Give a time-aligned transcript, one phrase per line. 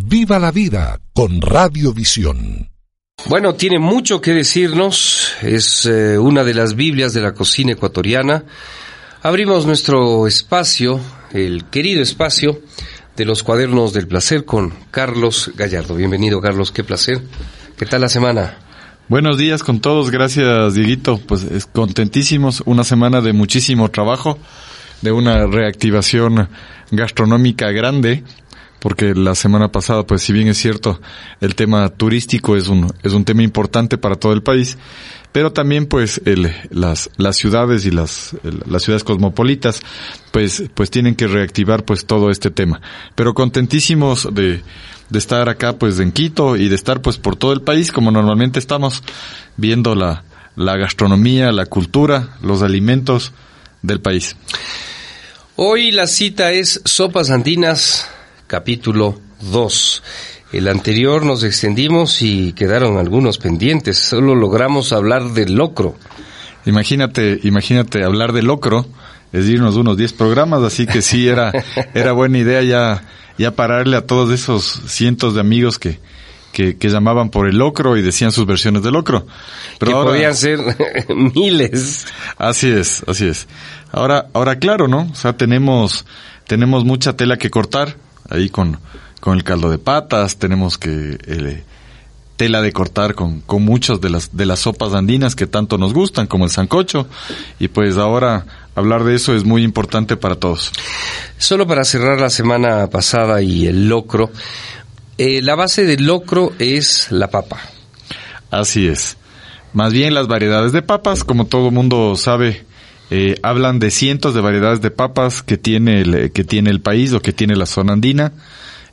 [0.00, 2.70] Viva la vida con Radiovisión.
[3.26, 5.32] Bueno, tiene mucho que decirnos.
[5.42, 8.44] Es eh, una de las Biblias de la cocina ecuatoriana.
[9.22, 11.00] Abrimos nuestro espacio,
[11.32, 12.60] el querido espacio
[13.16, 15.96] de los cuadernos del placer con Carlos Gallardo.
[15.96, 16.70] Bienvenido, Carlos.
[16.70, 17.20] Qué placer.
[17.76, 18.56] ¿Qué tal la semana?
[19.08, 21.18] Buenos días con todos, gracias Dieguito.
[21.18, 24.38] Pues es contentísimos, una semana de muchísimo trabajo,
[25.02, 26.48] de una reactivación
[26.92, 28.22] gastronómica grande,
[28.80, 31.00] porque la semana pasada, pues si bien es cierto,
[31.40, 34.78] el tema turístico es un, es un tema importante para todo el país,
[35.32, 39.80] pero también pues el, las, las ciudades y las, las ciudades cosmopolitas,
[40.30, 42.80] pues, pues tienen que reactivar pues todo este tema.
[43.14, 44.62] Pero contentísimos de,
[45.10, 48.10] de estar acá pues en Quito y de estar pues por todo el país como
[48.10, 49.02] normalmente estamos
[49.56, 50.24] viendo la,
[50.56, 53.32] la gastronomía, la cultura, los alimentos
[53.82, 54.36] del país.
[55.56, 58.08] Hoy la cita es Sopas Andinas
[58.48, 59.20] capítulo
[59.52, 60.02] 2.
[60.52, 63.98] El anterior nos extendimos y quedaron algunos pendientes.
[63.98, 65.94] Solo logramos hablar del locro.
[66.64, 68.86] Imagínate, imagínate hablar de locro,
[69.32, 71.52] es irnos unos 10 programas, así que sí era,
[71.94, 73.04] era buena idea ya,
[73.36, 76.00] ya pararle a todos esos cientos de amigos que,
[76.50, 79.26] que, que llamaban por el locro y decían sus versiones de locro.
[79.78, 80.60] Pero que podían ser
[81.34, 82.06] miles.
[82.38, 83.46] Así es, así es.
[83.92, 85.08] Ahora, ahora claro, ¿no?
[85.12, 86.06] O sea, tenemos,
[86.46, 87.96] tenemos mucha tela que cortar
[88.28, 88.78] ahí con,
[89.20, 91.64] con el caldo de patas, tenemos que eh,
[92.36, 95.92] tela de cortar con, con muchas de las, de las sopas andinas que tanto nos
[95.92, 97.08] gustan, como el sancocho,
[97.58, 100.70] y pues ahora hablar de eso es muy importante para todos.
[101.36, 104.30] Solo para cerrar la semana pasada y el locro,
[105.18, 107.58] eh, la base del locro es la papa.
[108.50, 109.16] Así es.
[109.72, 112.64] Más bien las variedades de papas, como todo mundo sabe,
[113.10, 117.12] eh, hablan de cientos de variedades de papas que tiene el, que tiene el país
[117.12, 118.32] o que tiene la zona andina.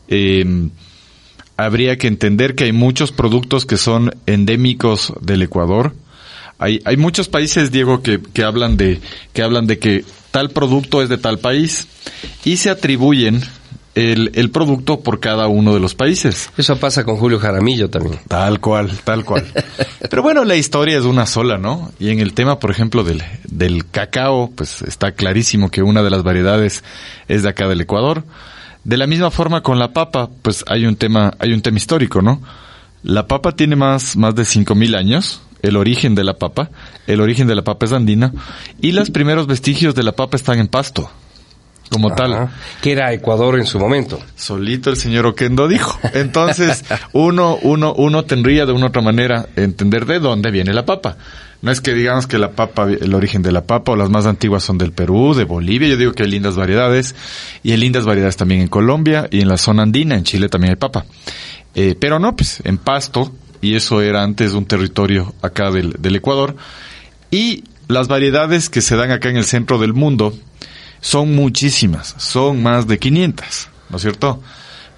[0.07, 0.69] Eh,
[1.57, 5.95] habría que entender que hay muchos productos que son endémicos del Ecuador.
[6.57, 9.01] Hay, hay muchos países, Diego, que, que hablan de,
[9.33, 11.87] que hablan de que tal producto es de tal país
[12.43, 13.41] y se atribuyen
[13.95, 16.51] el, el producto por cada uno de los países.
[16.57, 18.19] Eso pasa con Julio Jaramillo también.
[18.27, 19.45] Tal cual, tal cual.
[20.09, 21.91] Pero bueno, la historia es una sola, ¿no?
[21.97, 26.09] Y en el tema, por ejemplo, del, del cacao, pues está clarísimo que una de
[26.09, 26.83] las variedades
[27.29, 28.23] es de acá del Ecuador.
[28.83, 32.21] De la misma forma con la papa, pues hay un tema, hay un tema histórico,
[32.21, 32.41] ¿no?
[33.01, 36.69] La papa tiene más, más de 5000 años, el origen de la papa,
[37.07, 38.31] el origen de la papa es andina,
[38.81, 41.09] y los primeros vestigios de la papa están en pasto
[41.89, 42.15] como Ajá.
[42.15, 42.49] tal.
[42.81, 44.19] Que era Ecuador en su momento.
[44.35, 45.97] Solito el señor Oquendo dijo.
[46.13, 50.85] Entonces, uno, uno, uno tendría de una u otra manera entender de dónde viene la
[50.85, 51.17] papa.
[51.61, 54.25] No es que digamos que la papa, el origen de la papa o las más
[54.25, 55.87] antiguas son del Perú, de Bolivia.
[55.87, 57.15] Yo digo que hay lindas variedades
[57.63, 60.71] y hay lindas variedades también en Colombia y en la zona andina, en Chile también
[60.71, 61.05] hay papa.
[61.73, 66.15] Eh, pero no, pues en Pasto, y eso era antes un territorio acá del, del
[66.15, 66.55] Ecuador.
[67.31, 70.33] Y las variedades que se dan acá en el centro del mundo,
[71.05, 74.41] son muchísimas, son más de 500, ¿no es cierto?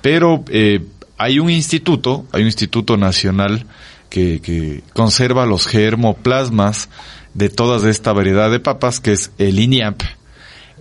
[0.01, 0.79] Pero eh,
[1.17, 3.65] hay un instituto, hay un instituto nacional
[4.09, 6.87] que, que conserva los germoplasmas
[7.33, 10.01] de toda esta variedad de papas, que es el INIAP,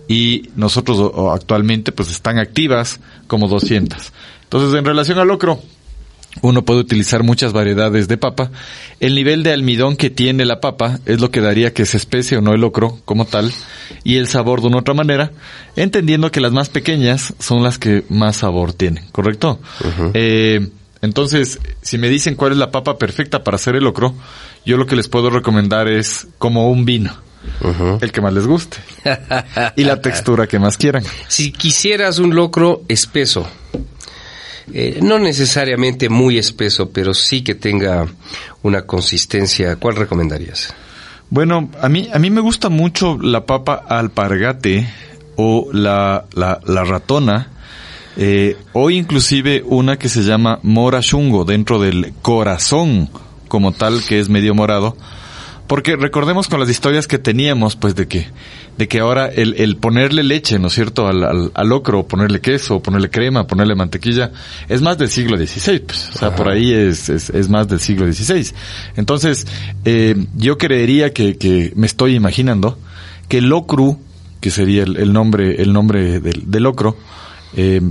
[0.07, 4.13] y nosotros actualmente pues están activas como 200.
[4.43, 5.61] Entonces, en relación al locro,
[6.41, 8.51] uno puede utilizar muchas variedades de papa.
[8.99, 12.37] El nivel de almidón que tiene la papa es lo que daría que se especie
[12.37, 13.51] o no el locro como tal
[14.03, 15.31] y el sabor de una otra manera,
[15.75, 19.59] entendiendo que las más pequeñas son las que más sabor tienen, ¿correcto?
[19.81, 20.11] Uh -huh.
[20.13, 20.67] eh,
[21.01, 24.13] entonces, si me dicen cuál es la papa perfecta para hacer el locro,
[24.65, 27.13] yo lo que les puedo recomendar es como un vino.
[27.61, 27.97] Uh -huh.
[28.01, 28.77] El que más les guste.
[29.75, 31.03] y la textura que más quieran.
[31.27, 33.47] Si quisieras un locro espeso,
[34.73, 38.07] eh, no necesariamente muy espeso, pero sí que tenga
[38.63, 39.77] una consistencia.
[39.77, 40.73] ¿Cuál recomendarías?
[41.29, 44.87] Bueno, a mí, a mí me gusta mucho la papa alpargate
[45.35, 47.51] o la, la, ratona,
[48.17, 53.09] eh, o inclusive una que se llama mora chungo dentro del corazón
[53.47, 54.97] como tal, que es medio morado.
[55.67, 58.27] Porque recordemos con las historias que teníamos, pues de que
[58.77, 62.41] de que ahora el, el ponerle leche, ¿no es cierto?, al, al, al, locro, ponerle
[62.41, 64.31] queso, ponerle crema, ponerle mantequilla,
[64.69, 67.79] es más del siglo XVI, pues, o sea, por ahí es, es, es, más del
[67.79, 68.53] siglo XVI.
[68.95, 69.47] Entonces,
[69.83, 72.77] eh, yo creería que, que me estoy imaginando
[73.27, 73.99] que el locru,
[74.41, 76.97] que sería el, el nombre, el nombre del, del locro,
[77.55, 77.81] eh,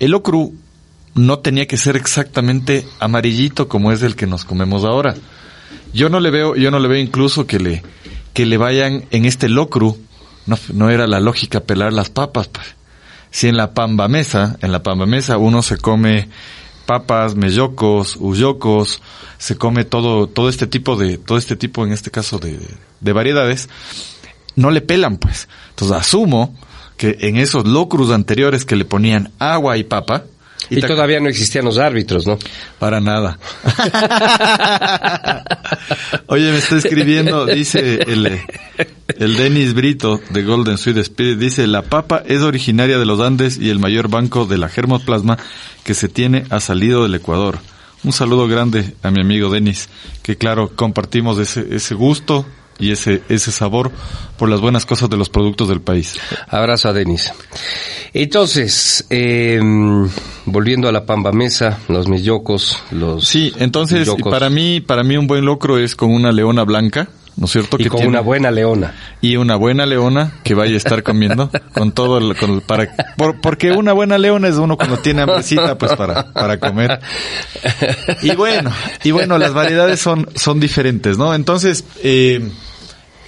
[0.00, 0.54] el locru
[1.14, 5.14] no tenía que ser exactamente amarillito como es el que nos comemos ahora.
[5.92, 7.82] Yo no le veo, yo no le veo incluso que le,
[8.34, 9.96] que le vayan en este locru,
[10.46, 12.66] no, no era la lógica pelar las papas, pues.
[13.30, 16.28] Si en la pamba mesa, en la pamba mesa uno se come
[16.86, 19.00] papas, mellocos, uyocos,
[19.38, 22.60] se come todo, todo este tipo de, todo este tipo, en este caso, de,
[23.00, 23.68] de variedades,
[24.56, 25.48] no le pelan, pues.
[25.70, 26.54] Entonces asumo
[26.96, 30.24] que en esos locrus anteriores que le ponían agua y papa,
[30.70, 32.38] y, y todavía no existían los árbitros, ¿no?
[32.78, 33.38] Para nada.
[36.26, 38.40] Oye, me está escribiendo, dice el,
[39.18, 43.58] el Denis Brito de Golden Sweet Spirit, dice, la papa es originaria de los Andes
[43.58, 45.38] y el mayor banco de la germoplasma
[45.84, 47.58] que se tiene ha salido del Ecuador.
[48.02, 49.88] Un saludo grande a mi amigo Denis,
[50.22, 52.46] que claro, compartimos ese, ese gusto
[52.78, 53.90] y ese, ese sabor
[54.38, 56.18] por las buenas cosas de los productos del país.
[56.48, 57.32] Abrazo a Denis.
[58.12, 59.60] Entonces, eh,
[60.46, 63.26] volviendo a la pamba mesa, los mellocos, los...
[63.26, 67.46] Sí, entonces, para mí, para mí un buen locro es con una leona blanca, ¿no
[67.46, 67.76] es cierto?
[67.78, 68.94] Y que con tiene, una buena leona.
[69.20, 72.88] Y una buena leona que vaya a estar comiendo con todo el, con el, para,
[73.16, 77.00] por, porque una buena leona es uno cuando tiene hambrecita pues para, para comer.
[78.22, 78.70] Y bueno,
[79.02, 81.34] y bueno, las variedades son, son diferentes, ¿no?
[81.34, 82.50] Entonces, eh,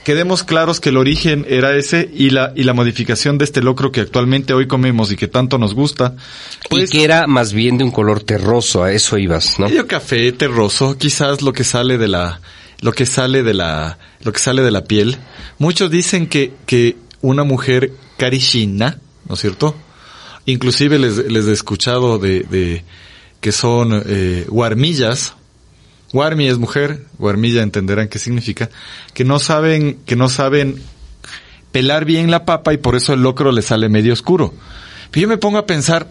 [0.04, 3.90] quedemos claros que el origen era ese y la, y la modificación de este locro
[3.90, 6.14] que actualmente hoy comemos y que tanto nos gusta.
[6.70, 9.66] Pues, y que era más bien de un color terroso, a eso ibas, ¿no?
[9.66, 12.40] Medio café, terroso, quizás lo que sale de la,
[12.80, 15.18] lo que sale de la, lo que sale de la piel.
[15.58, 19.74] Muchos dicen que, que una mujer carishina, ¿no es cierto?
[20.44, 22.84] Inclusive les, les he escuchado de, de
[23.40, 25.34] que son eh, guarmillas,
[26.12, 28.70] Warmi es mujer, Guarmilla entenderán qué significa,
[29.12, 30.82] que no saben, que no saben
[31.72, 34.54] pelar bien la papa y por eso el locro le sale medio oscuro.
[35.10, 36.08] Pero yo me pongo a pensar,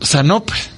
[0.00, 0.70] o sea, no, pues,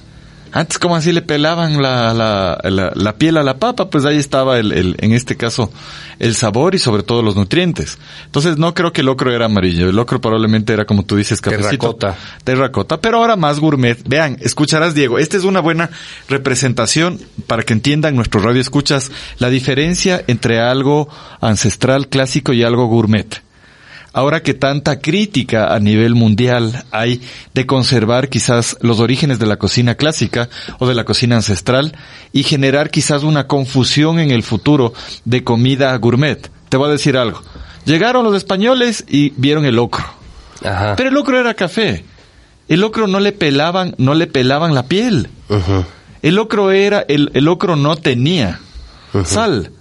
[0.51, 4.17] antes como así le pelaban la, la, la, la piel a la papa, pues ahí
[4.17, 5.71] estaba el, el, en este caso,
[6.19, 7.97] el sabor y sobre todo los nutrientes.
[8.25, 11.41] Entonces no creo que el locro era amarillo, el locro probablemente era como tú dices,
[11.41, 11.95] cafecito.
[11.95, 12.15] Terracota.
[12.43, 13.97] Terracota, pero ahora más gourmet.
[14.07, 15.89] Vean, escucharás Diego, esta es una buena
[16.29, 21.09] representación para que entiendan nuestro radio escuchas la diferencia entre algo
[21.41, 23.46] ancestral clásico y algo gourmet
[24.17, 27.21] ahora que tanta crítica a nivel mundial hay
[27.53, 30.49] de conservar quizás los orígenes de la cocina clásica
[30.79, 31.95] o de la cocina ancestral
[32.33, 34.91] y generar quizás una confusión en el futuro
[35.23, 36.49] de comida gourmet.
[36.67, 37.43] Te voy a decir algo.
[37.85, 40.05] Llegaron los españoles y vieron el locro.
[40.65, 40.95] Ajá.
[40.95, 42.03] Pero el locro era café.
[42.67, 45.29] El locro no le pelaban, no le pelaban la piel.
[45.47, 45.85] Uh -huh.
[46.23, 48.59] El locro era, el, el locro no tenía
[49.13, 49.25] uh -huh.
[49.25, 49.71] sal.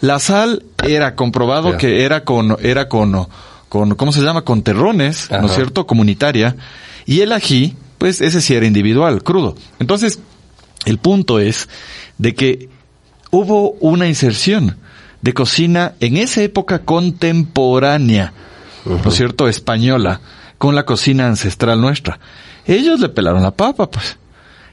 [0.00, 1.78] La sal era comprobado yeah.
[1.78, 3.26] que era con, era con,
[3.72, 4.42] con, ¿cómo se llama?
[4.42, 5.40] Con terrones, Ajá.
[5.40, 5.86] ¿no es cierto?
[5.86, 6.56] Comunitaria.
[7.06, 9.56] Y el ají, pues ese sí era individual, crudo.
[9.78, 10.18] Entonces,
[10.84, 11.70] el punto es
[12.18, 12.68] de que
[13.30, 14.76] hubo una inserción
[15.22, 18.34] de cocina en esa época contemporánea,
[18.84, 19.04] uh -huh.
[19.04, 19.48] ¿no es cierto?
[19.48, 20.20] Española,
[20.58, 22.20] con la cocina ancestral nuestra.
[22.66, 24.18] Ellos le pelaron la papa, pues.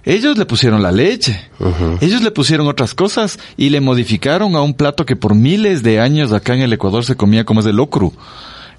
[0.04, 1.40] Ellos le pusieron la leche.
[1.60, 1.98] Uh -huh.
[2.02, 6.02] Ellos le pusieron otras cosas y le modificaron a un plato que por miles de
[6.02, 8.12] años acá en el Ecuador se comía como es el locru.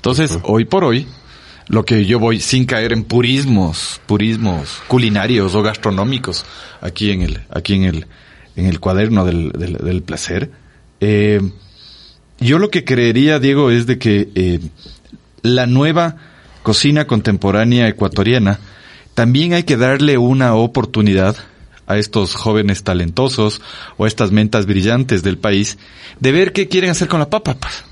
[0.00, 0.40] Entonces, uh -huh.
[0.44, 1.06] hoy por hoy,
[1.68, 6.46] lo que yo voy sin caer en purismos, purismos culinarios o gastronómicos,
[6.80, 8.06] aquí en el, aquí en el,
[8.56, 10.50] en el cuaderno del, del, del placer,
[11.00, 11.40] eh,
[12.38, 14.60] yo lo que creería, Diego, es de que eh,
[15.42, 16.16] la nueva
[16.62, 18.58] cocina contemporánea ecuatoriana
[19.12, 21.36] también hay que darle una oportunidad
[21.86, 23.60] a estos jóvenes talentosos
[23.98, 25.76] o a estas mentas brillantes del país
[26.20, 27.54] de ver qué quieren hacer con la papa.
[27.54, 27.84] Pues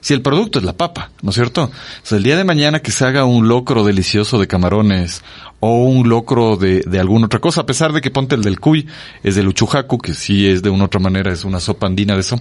[0.00, 1.64] si el producto es la papa, ¿no es cierto?
[1.64, 1.70] O
[2.02, 5.22] sea, el día de mañana que se haga un locro delicioso de camarones
[5.60, 8.60] o un locro de, de alguna otra cosa, a pesar de que ponte el del
[8.60, 8.86] cuy,
[9.22, 12.20] es del uchujacu, que sí es de una otra manera, es una sopa andina de
[12.20, 12.40] eso,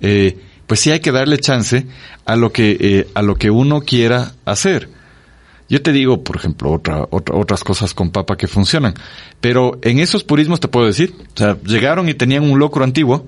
[0.00, 1.86] eh, pues sí hay que darle chance
[2.24, 4.90] a lo que, eh, a lo que uno quiera hacer.
[5.68, 8.94] Yo te digo, por ejemplo, otra, otra, otras cosas con papa que funcionan,
[9.40, 13.26] pero en esos purismos te puedo decir, o sea, llegaron y tenían un locro antiguo,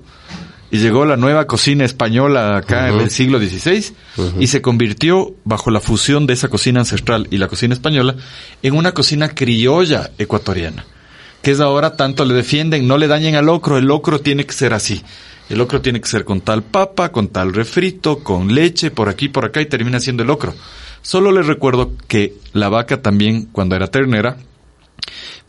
[0.71, 2.95] y llegó la nueva cocina española acá uh -huh.
[2.95, 4.33] en el siglo XVI uh -huh.
[4.39, 8.15] y se convirtió bajo la fusión de esa cocina ancestral y la cocina española
[8.61, 10.85] en una cocina criolla ecuatoriana.
[11.41, 14.53] que es ahora tanto le defienden, no le dañen al locro, el locro tiene que
[14.53, 15.01] ser así.
[15.49, 19.29] El locro tiene que ser con tal papa, con tal refrito, con leche, por aquí,
[19.29, 20.53] por acá, y termina siendo el locro.
[21.01, 24.37] Solo les recuerdo que la vaca también, cuando era ternera,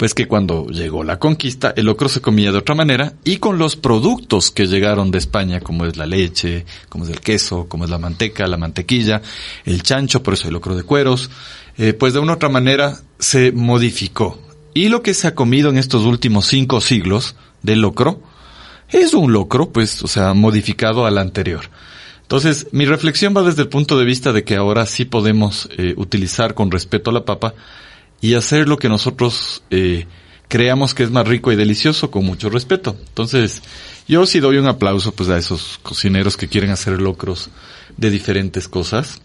[0.01, 3.59] pues que cuando llegó la conquista, el locro se comía de otra manera y con
[3.59, 7.85] los productos que llegaron de España, como es la leche, como es el queso, como
[7.85, 9.21] es la manteca, la mantequilla,
[9.67, 11.29] el chancho, por eso el locro de cueros,
[11.77, 14.41] eh, pues de una otra manera se modificó.
[14.73, 18.23] Y lo que se ha comido en estos últimos cinco siglos del locro
[18.89, 21.69] es un locro, pues, o sea, modificado al anterior.
[22.23, 25.93] Entonces, mi reflexión va desde el punto de vista de que ahora sí podemos eh,
[25.99, 27.53] utilizar con respeto a la papa
[28.21, 30.07] y hacer lo que nosotros eh,
[30.49, 32.97] creamos que es más rico y delicioso con mucho respeto.
[33.09, 33.63] Entonces,
[34.09, 37.51] yo sí doy un aplauso pues a esos cocineros que quieren hacer locros
[37.97, 39.23] de diferentes cosas,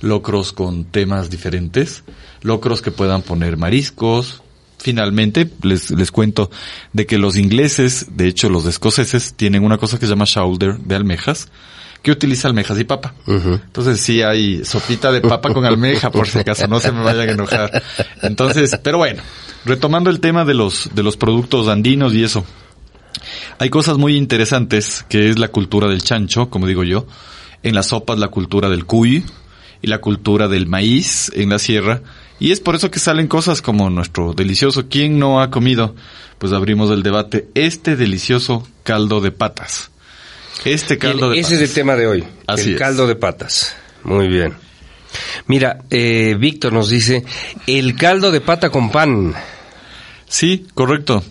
[0.00, 2.04] locros con temas diferentes,
[2.42, 4.42] locros que puedan poner mariscos.
[4.78, 6.50] Finalmente, les, les cuento
[6.92, 10.78] de que los ingleses, de hecho los escoceses, tienen una cosa que se llama shoulder
[10.78, 11.48] de almejas,
[12.06, 13.14] que utiliza almejas y papa.
[13.26, 17.30] Entonces sí hay sopita de papa con almeja, por si acaso no se me vayan
[17.30, 17.82] a enojar.
[18.22, 19.24] Entonces, pero bueno,
[19.64, 22.46] retomando el tema de los, de los productos andinos y eso.
[23.58, 27.08] Hay cosas muy interesantes que es la cultura del chancho, como digo yo.
[27.64, 29.24] En las sopas la cultura del cuy
[29.82, 32.02] y la cultura del maíz en la sierra.
[32.38, 35.96] Y es por eso que salen cosas como nuestro delicioso, ¿quién no ha comido?
[36.38, 39.90] Pues abrimos el debate, este delicioso caldo de patas.
[40.64, 42.24] Este caldo de Ese es el tema de hoy.
[42.46, 42.78] Así el es.
[42.80, 43.74] caldo de patas.
[44.02, 44.54] Muy bien.
[45.46, 47.24] Mira, eh, Víctor nos dice,
[47.66, 49.34] el caldo de pata con pan.
[50.28, 51.22] Sí, correcto.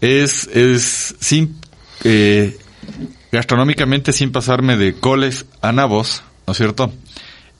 [0.00, 1.56] Es, es sin,
[2.04, 2.58] eh,
[3.30, 6.92] gastronómicamente sin pasarme de coles a nabos, ¿no es cierto?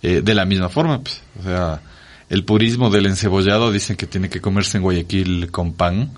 [0.02, 1.22] Eh, de la misma forma, pues.
[1.40, 1.80] O sea,
[2.28, 6.12] el purismo del encebollado dicen que tiene que comerse en Guayaquil con pan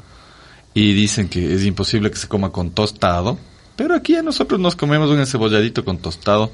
[0.72, 3.38] y dicen que es imposible que se coma con tostado,
[3.76, 6.52] pero aquí a nosotros nos comemos un encebolladito con tostado,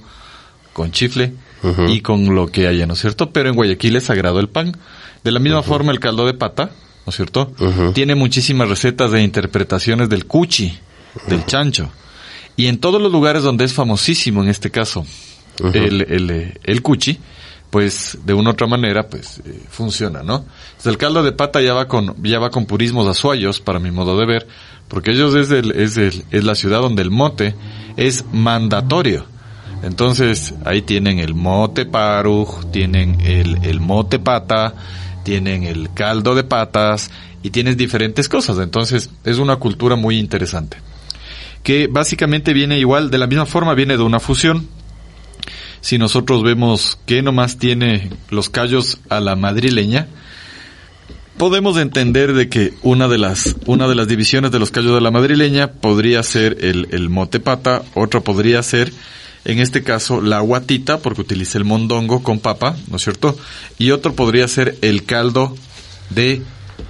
[0.73, 1.35] con chifle
[1.89, 3.31] y con lo que haya, ¿no es cierto?
[3.31, 4.77] Pero en Guayaquil es sagrado el pan.
[5.23, 6.71] De la misma forma el caldo de pata,
[7.05, 7.53] ¿no es cierto?
[7.93, 10.79] Tiene muchísimas recetas de interpretaciones del cuchi,
[11.27, 11.91] del chancho.
[12.57, 15.05] Y en todos los lugares donde es famosísimo, en este caso,
[15.75, 17.19] el, el, eh, el cuchi,
[17.71, 20.45] pues de una u otra manera, pues eh, funciona, ¿no?
[20.71, 23.91] Entonces, el caldo de pata ya va con, ya va con purismos azuayos, para mi
[23.91, 24.49] modo de ver,
[24.91, 27.55] porque ellos es, el, es, el, es la ciudad donde el mote
[27.97, 29.25] es mandatorio.
[29.85, 34.75] Entonces, ahí tienen el mote paruj, tienen el, el mote pata,
[35.23, 37.11] tienen el caldo de patas
[37.43, 38.59] y tienes diferentes cosas.
[38.59, 40.77] Entonces, es una cultura muy interesante.
[41.63, 44.69] Que básicamente viene igual, de la misma forma viene de una fusión.
[45.81, 50.09] Si nosotros vemos que nomás tiene los callos a la madrileña,
[51.41, 55.01] podemos entender de que una de las, una de las divisiones de los callos de
[55.01, 58.93] la madrileña podría ser el, el mote pata, otra podría ser,
[59.47, 63.39] en este caso, la guatita, porque utiliza el mondongo con papa, ¿no es cierto?
[63.79, 65.57] Y otro podría ser el caldo
[66.11, 66.43] de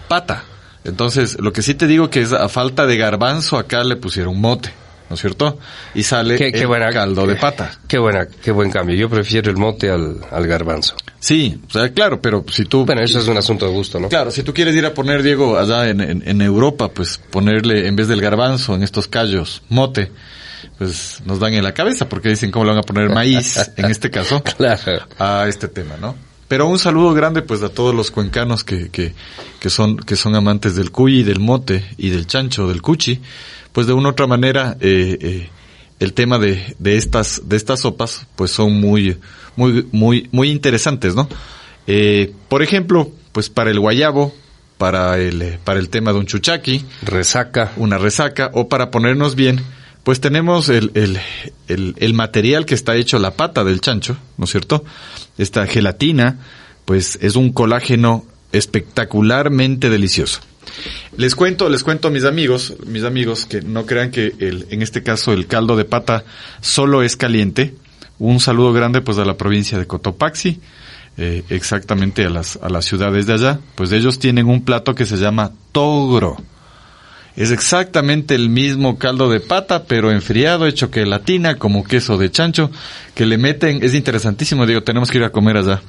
[0.09, 0.43] pata.
[0.83, 4.41] Entonces, lo que sí te digo que es a falta de garbanzo, acá le pusieron
[4.41, 4.73] mote,
[5.11, 5.59] ¿no es cierto?
[5.95, 7.73] Y sale Qué, qué el buena, caldo de pata.
[7.89, 8.95] Qué buena, qué buen cambio.
[8.97, 10.95] Yo prefiero el mote al, al garbanzo.
[11.19, 12.87] Sí, o sea, claro, pero si tú...
[12.87, 14.09] Bueno, eso es un asunto de gusto, ¿no?
[14.09, 17.89] Claro, si tú quieres ir a poner, Diego, allá en, en, en Europa, pues ponerle,
[17.89, 20.13] en vez del garbanzo, en estos callos, mote,
[20.79, 23.87] pues nos dan en la cabeza porque dicen cómo le van a poner maíz, en
[23.87, 25.03] este caso, Claro.
[25.19, 26.15] a este tema, ¿no?
[26.49, 29.15] Pero un saludo grande pues a todos los cuencanos que, que,
[29.61, 33.21] que son, que son amantes del cuy, del mote y del chancho, del cuchi,
[33.73, 35.49] pues de una u otra manera, eh, eh,
[35.99, 39.19] el tema de, de estas, de estas sopas, pues son muy,
[39.57, 41.29] muy, muy, muy interesantes, ¿no?
[41.87, 44.35] Eh, por ejemplo, pues para el guayabo,
[44.79, 47.73] para el, para el tema de un chuchaqui, Resaca.
[47.77, 49.61] una resaca, o para ponernos bien,
[50.03, 51.19] pues tenemos el, el,
[51.69, 54.85] el, el material que está hecho la pata del chancho, ¿no es cierto?
[55.37, 56.39] Esta gelatina,
[56.87, 60.41] pues es un colágeno espectacularmente delicioso.
[61.17, 64.83] Les cuento, les cuento a mis amigos, mis amigos, que no crean que el, en
[64.83, 66.25] este caso el caldo de pata
[66.61, 67.75] solo es caliente.
[68.19, 70.61] Un saludo grande pues a la provincia de Cotopaxi,
[71.17, 73.61] eh, exactamente a las, a las ciudades de allá.
[73.75, 76.37] Pues ellos tienen un plato que se llama togro.
[77.37, 82.31] Es exactamente el mismo caldo de pata, pero enfriado, hecho que latina, como queso de
[82.31, 82.71] chancho,
[83.15, 85.81] que le meten, es interesantísimo, digo, tenemos que ir a comer allá.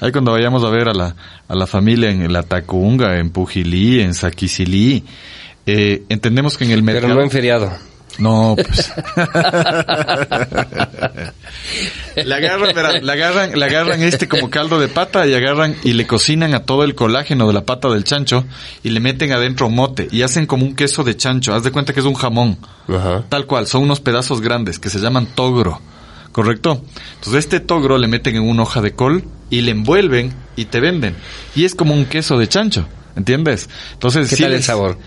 [0.00, 1.16] Ahí cuando vayamos a ver a la,
[1.48, 5.04] a la familia en la Tacunga, en Pujilí, en Saquicilí,
[5.66, 7.08] eh, entendemos que en el mercado...
[7.08, 7.72] Pero no en feriado.
[8.18, 8.92] No, pues.
[12.16, 15.92] le agarran, verá, le agarran, le agarran este como caldo de pata y agarran y
[15.92, 18.44] le cocinan a todo el colágeno de la pata del chancho
[18.82, 21.54] y le meten adentro mote y hacen como un queso de chancho.
[21.54, 22.58] Haz de cuenta que es un jamón.
[22.88, 23.22] Ajá.
[23.28, 25.80] Tal cual, son unos pedazos grandes que se llaman togro.
[26.38, 26.84] ¿Correcto?
[27.16, 30.78] Entonces este togro le meten en una hoja de col y le envuelven y te
[30.78, 31.16] venden.
[31.56, 33.68] Y es como un queso de chancho, ¿entiendes?
[33.94, 34.98] Entonces, ¿Qué tal el sabor?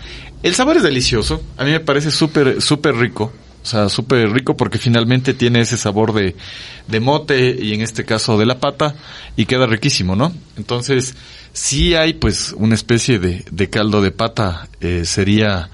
[0.42, 1.42] El sabor es delicioso.
[1.56, 3.32] A mí me parece súper, súper rico.
[3.62, 6.36] O sea, súper rico porque finalmente tiene ese sabor de,
[6.86, 8.94] de mote y en este caso de la pata
[9.34, 10.34] y queda riquísimo, ¿no?
[10.58, 11.14] Entonces,
[11.54, 15.70] sí hay pues una especie de, de caldo de pata, eh, sería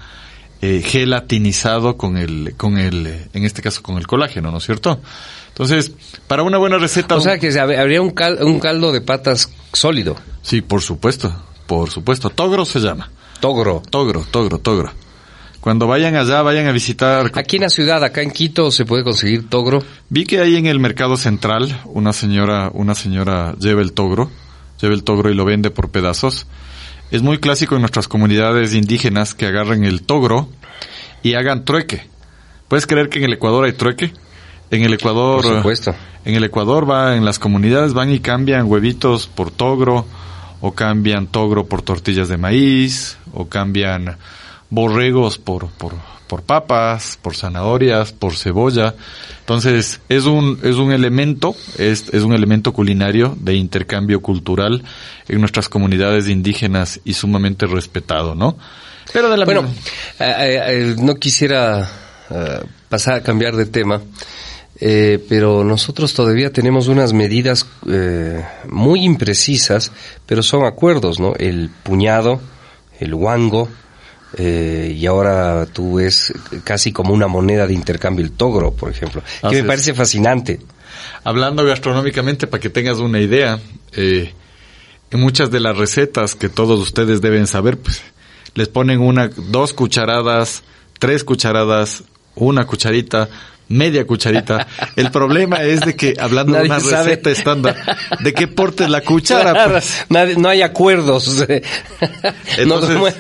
[0.61, 5.01] eh, gelatinizado con el, con el, en este caso con el colágeno, ¿no es cierto?
[5.59, 5.91] Entonces,
[6.29, 7.17] para una buena receta...
[7.17, 10.17] O sea que se- habría un, cal- un caldo de patas sólido.
[10.41, 11.35] Sí, por supuesto,
[11.67, 12.31] por supuesto.
[12.31, 13.11] Togro se llama.
[13.41, 13.83] Togro.
[13.91, 14.93] Togro, togro, togro.
[15.61, 17.33] Cuando vayan allá, vayan a visitar.
[17.35, 19.83] Aquí en la ciudad, acá en Quito, se puede conseguir togro.
[20.09, 24.31] Vi que ahí en el mercado central una señora, una señora lleva el togro,
[24.81, 26.47] lleva el togro y lo vende por pedazos.
[27.11, 30.49] Es muy clásico en nuestras comunidades indígenas que agarren el togro
[31.25, 32.07] y hagan trueque.
[32.69, 34.13] ¿Puedes creer que en el Ecuador hay trueque?
[34.71, 35.95] En el Ecuador, Por supuesto.
[36.25, 40.07] en el Ecuador va, en las comunidades van y cambian huevitos por togro,
[40.61, 44.17] o cambian togro por tortillas de maíz, o cambian
[44.71, 45.95] borregos por, por,
[46.27, 48.95] por papas, por zanahorias, por cebolla.
[49.41, 54.83] Entonces, es un, es un elemento, es, es un elemento culinario de intercambio cultural
[55.29, 58.59] en nuestras comunidades indígenas y sumamente respetado, ¿no?
[59.13, 59.63] Pero de la Bueno,
[60.19, 61.89] eh, eh, eh, no quisiera
[62.29, 62.61] eh,
[62.91, 64.03] pasar a cambiar de tema,
[64.81, 69.93] eh, pero nosotros todavía tenemos unas medidas eh, muy imprecisas,
[70.27, 71.35] pero son acuerdos, ¿no?
[71.37, 72.41] El puñado,
[73.01, 73.69] el guango,
[74.37, 76.33] eh, y ahora tú ves
[76.65, 79.67] casi como una moneda de intercambio el togro, por ejemplo, que Así me es.
[79.67, 80.61] parece fascinante.
[81.25, 83.59] Hablando gastronómicamente, para que tengas una idea,
[83.93, 84.33] eh,
[85.11, 88.03] en muchas de las recetas que todos ustedes deben saber, pues
[88.55, 90.63] les ponen una, dos cucharadas,
[90.99, 92.05] tres cucharadas,
[92.35, 93.29] una cucharita,
[93.69, 94.67] media cucharita.
[94.97, 97.11] El problema es de que, hablando de una sabe.
[97.11, 97.77] receta estándar,
[98.21, 99.69] de que portes la cuchara.
[99.69, 100.07] pues.
[100.09, 101.45] Nadie- no hay acuerdos.
[102.59, 103.15] Entonces,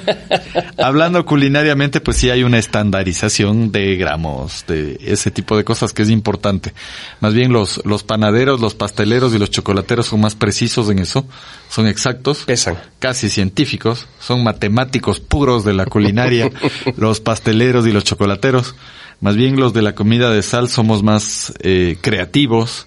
[0.76, 6.03] hablando culinariamente, pues sí hay una estandarización de gramos, de ese tipo de cosas que
[6.03, 6.72] es importante.
[7.20, 11.27] Más bien los, los panaderos, los pasteleros y los chocolateros son más precisos en eso,
[11.68, 12.77] son exactos, pesan.
[12.99, 16.51] casi científicos, son matemáticos puros de la culinaria,
[16.96, 18.75] los pasteleros y los chocolateros.
[19.20, 22.87] Más bien los de la comida de sal somos más eh, creativos,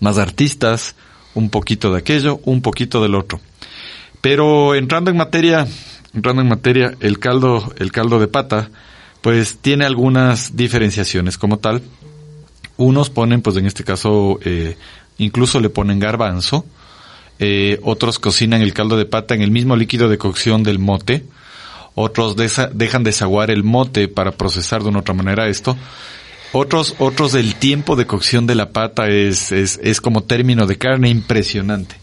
[0.00, 0.96] más artistas,
[1.34, 3.40] un poquito de aquello, un poquito del otro.
[4.20, 5.66] Pero entrando en materia,
[6.12, 8.70] entrando en materia, el caldo, el caldo de pata,
[9.20, 11.82] pues tiene algunas diferenciaciones como tal.
[12.76, 14.76] Unos ponen, pues en este caso, eh,
[15.18, 16.64] incluso le ponen garbanzo.
[17.38, 21.24] Eh, otros cocinan el caldo de pata en el mismo líquido de cocción del mote.
[22.00, 25.76] Otros dejan desaguar el mote para procesar de una otra manera esto.
[26.52, 30.78] Otros, otros el tiempo de cocción de la pata es, es, es como término de
[30.78, 31.96] carne impresionante.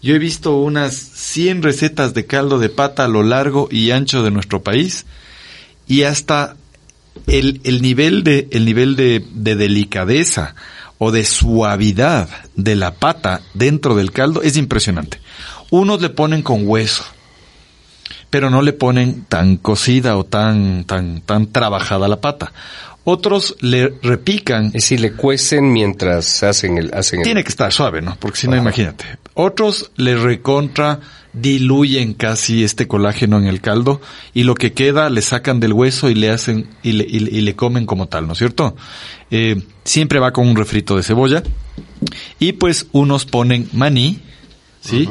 [0.00, 4.22] Yo he visto unas 100 recetas de caldo de pata a lo largo y ancho
[4.22, 5.06] de nuestro país
[5.88, 6.54] y hasta
[7.26, 10.54] el, el nivel de, el nivel de, de delicadeza
[10.98, 15.18] o de suavidad de la pata dentro del caldo es impresionante.
[15.70, 17.04] Unos le ponen con hueso,
[18.32, 22.50] pero no le ponen tan cocida o tan, tan, tan trabajada la pata.
[23.04, 26.94] Otros le repican Es decir, le cuecen mientras hacen el...
[26.94, 28.16] Hacen el- tiene que estar suave, ¿no?
[28.18, 28.62] Porque si no, Ajá.
[28.62, 29.04] imagínate.
[29.34, 31.00] Otros le recontra
[31.34, 34.00] diluyen casi este colágeno en el caldo
[34.34, 37.30] y lo que queda le sacan del hueso y le hacen y le, y le-
[37.38, 38.76] y le comen como tal, ¿no es cierto?
[39.30, 41.42] Eh, siempre va con un refrito de cebolla
[42.38, 44.20] y pues unos ponen maní,
[44.80, 45.08] ¿sí?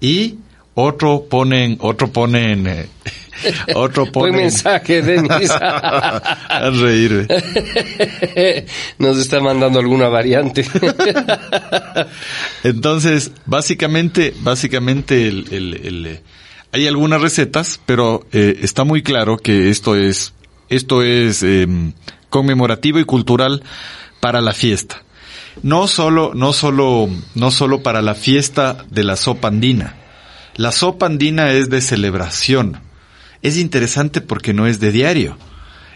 [0.00, 0.36] Y
[0.74, 2.86] otro ponen, otro ponen, eh,
[3.74, 4.36] otro Buen ponen.
[4.36, 5.50] mensaje, Denis.
[5.50, 7.26] A reír.
[7.28, 8.66] eh.
[8.98, 10.64] Nos está mandando alguna variante.
[12.62, 16.22] Entonces, básicamente, básicamente el, el- el, eh,
[16.72, 20.32] hay algunas recetas, pero eh, está muy claro que esto es,
[20.68, 21.92] esto es em,
[22.30, 23.62] conmemorativo y cultural
[24.20, 25.02] para la fiesta.
[25.62, 29.94] No solo, no solo, no solo para la fiesta de la sopa andina.
[30.56, 32.80] La sopa andina es de celebración.
[33.42, 35.36] Es interesante porque no es de diario.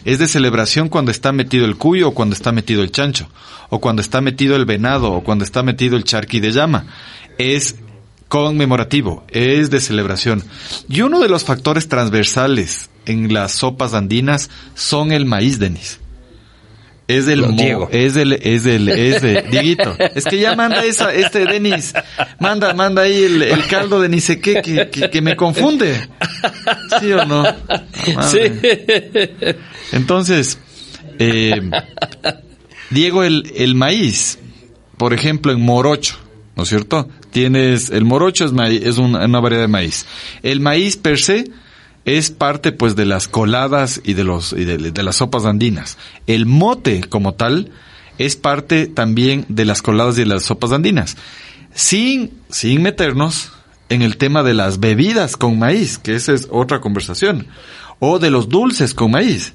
[0.05, 3.29] Es de celebración cuando está metido el cuyo o cuando está metido el chancho,
[3.69, 6.87] o cuando está metido el venado o cuando está metido el charqui de llama.
[7.39, 7.77] Es
[8.27, 10.43] conmemorativo, es de celebración.
[10.89, 16.01] Y uno de los factores transversales en las sopas andinas son el maíz, Denis.
[17.09, 17.89] Es del mo- Diego.
[17.91, 19.97] es del, es del, es de Dieguito.
[20.15, 21.95] Es que ya manda esa, este Denis,
[22.39, 26.07] manda, manda ahí el, el caldo de ni sé qué, que, que, que me confunde.
[27.01, 27.45] ¿Sí o no?
[28.15, 29.57] Madre.
[29.93, 30.59] Entonces,
[31.19, 31.71] eh,
[32.91, 34.39] Diego, el, el maíz,
[34.99, 36.17] por ejemplo, en morocho,
[36.57, 37.09] ¿no es cierto?
[37.31, 40.05] Tienes, el morocho es, maíz, es una, una variedad de maíz.
[40.43, 41.45] El maíz per se
[42.17, 45.99] es parte pues de las coladas y de los y de, las sopas andinas.
[46.27, 47.71] El mote como tal
[48.17, 51.17] es parte también de las coladas y de las sopas andinas.
[51.75, 53.53] Sin sin meternos
[53.91, 57.47] en el tema de las bebidas con maíz, que esa es otra conversación,
[57.99, 59.55] o de los dulces con maíz.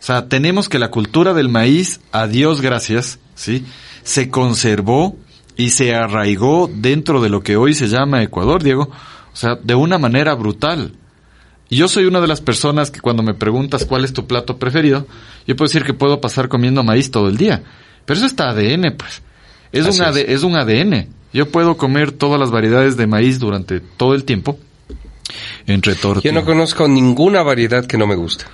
[0.00, 3.64] O sea, tenemos que la cultura del maíz, a Dios gracias, ¿sí?
[4.02, 5.16] Se conservó
[5.56, 8.90] y se arraigó dentro de lo que hoy se llama Ecuador, Diego.
[9.32, 10.92] O sea, de una manera brutal.
[11.74, 14.58] Y yo soy una de las personas que cuando me preguntas cuál es tu plato
[14.58, 15.08] preferido,
[15.44, 17.64] yo puedo decir que puedo pasar comiendo maíz todo el día.
[18.04, 19.22] Pero eso está ADN, pues.
[19.72, 20.28] Es Así un, AD- es.
[20.28, 21.08] es un ADN.
[21.32, 24.56] Yo puedo comer todas las variedades de maíz durante todo el tiempo.
[25.66, 26.32] Entre Yo tortillas.
[26.32, 28.44] no conozco ninguna variedad que no me guste.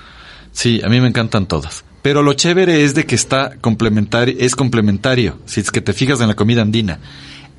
[0.52, 1.84] Sí, a mí me encantan todas.
[2.00, 6.22] Pero lo chévere es de que está complementario, es complementario, si es que te fijas
[6.22, 6.98] en la comida andina.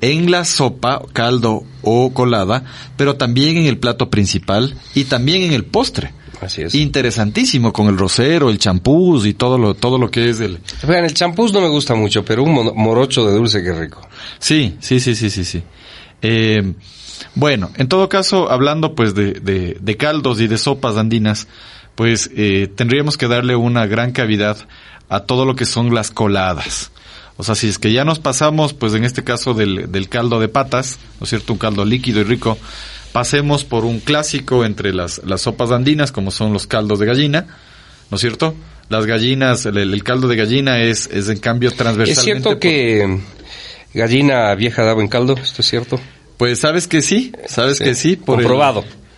[0.02, 2.64] En la sopa, caldo o colada,
[2.98, 6.12] pero también en el plato principal y también en el postre.
[6.40, 6.74] Así es.
[6.74, 10.58] Interesantísimo con el rosero, el champús y todo lo, todo lo que es el...
[10.86, 14.06] Vean, el champús no me gusta mucho, pero un morocho de dulce que rico.
[14.40, 15.62] Sí, sí, sí, sí, sí, sí.
[16.20, 16.74] Eh,
[17.36, 21.46] bueno, en todo caso, hablando pues de, de, de caldos y de sopas andinas,
[21.94, 24.56] pues eh, tendríamos que darle una gran cavidad
[25.08, 26.90] a todo lo que son las coladas.
[27.42, 30.38] O sea, si es que ya nos pasamos, pues en este caso del, del caldo
[30.38, 31.52] de patas, ¿no es cierto?
[31.52, 32.56] Un caldo líquido y rico,
[33.10, 37.46] pasemos por un clásico entre las, las sopas andinas, como son los caldos de gallina,
[38.12, 38.54] ¿no es cierto?
[38.90, 42.12] Las gallinas, el, el caldo de gallina es, es en cambio transversalmente...
[42.12, 43.18] ¿Es cierto por- que
[43.92, 45.34] gallina vieja daba en caldo?
[45.34, 46.00] ¿Esto es cierto?
[46.36, 47.84] Pues sabes que sí, sabes Sí.
[47.84, 48.16] que sí.
[48.16, 48.46] Por el-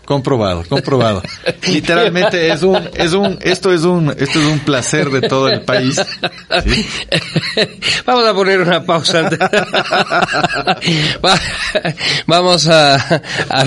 [0.05, 0.65] Comprobado.
[0.69, 1.23] comprobado.
[1.67, 5.63] Literalmente es un, es un, esto es un, esto es un placer de todo el
[5.63, 6.01] país.
[6.67, 6.87] ¿sí?
[8.07, 9.31] Vamos a poner una pausa.
[12.27, 12.95] Vamos a,
[13.49, 13.65] a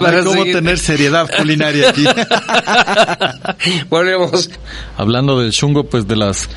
[0.00, 2.06] No hay cómo tener seriedad culinaria aquí.
[3.88, 4.50] Volvemos.
[4.96, 6.48] Hablando del chungo, pues de las,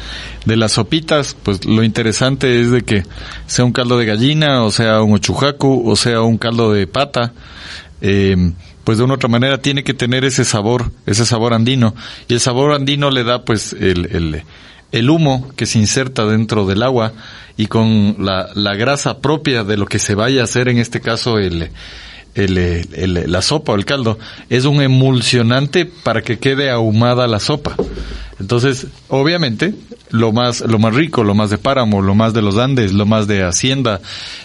[0.45, 3.03] de las sopitas, pues lo interesante es de que
[3.47, 7.33] sea un caldo de gallina, o sea un ochujacu, o sea un caldo de pata,
[8.01, 8.51] eh,
[8.83, 11.95] pues de una otra manera tiene que tener ese sabor, ese sabor andino.
[12.27, 14.43] Y el sabor andino le da pues el, el,
[14.91, 17.13] el humo que se inserta dentro del agua
[17.57, 21.01] y con la, la grasa propia de lo que se vaya a hacer, en este
[21.01, 21.69] caso el,
[22.35, 24.17] el, el- la sopa o el caldo,
[24.49, 27.75] es un emulsionante para que quede ahumada la sopa.
[28.39, 29.73] Entonces, obviamente,
[30.11, 33.05] lo más, lo más rico, lo más de páramo, lo más de los Andes, lo
[33.05, 33.99] más de hacienda,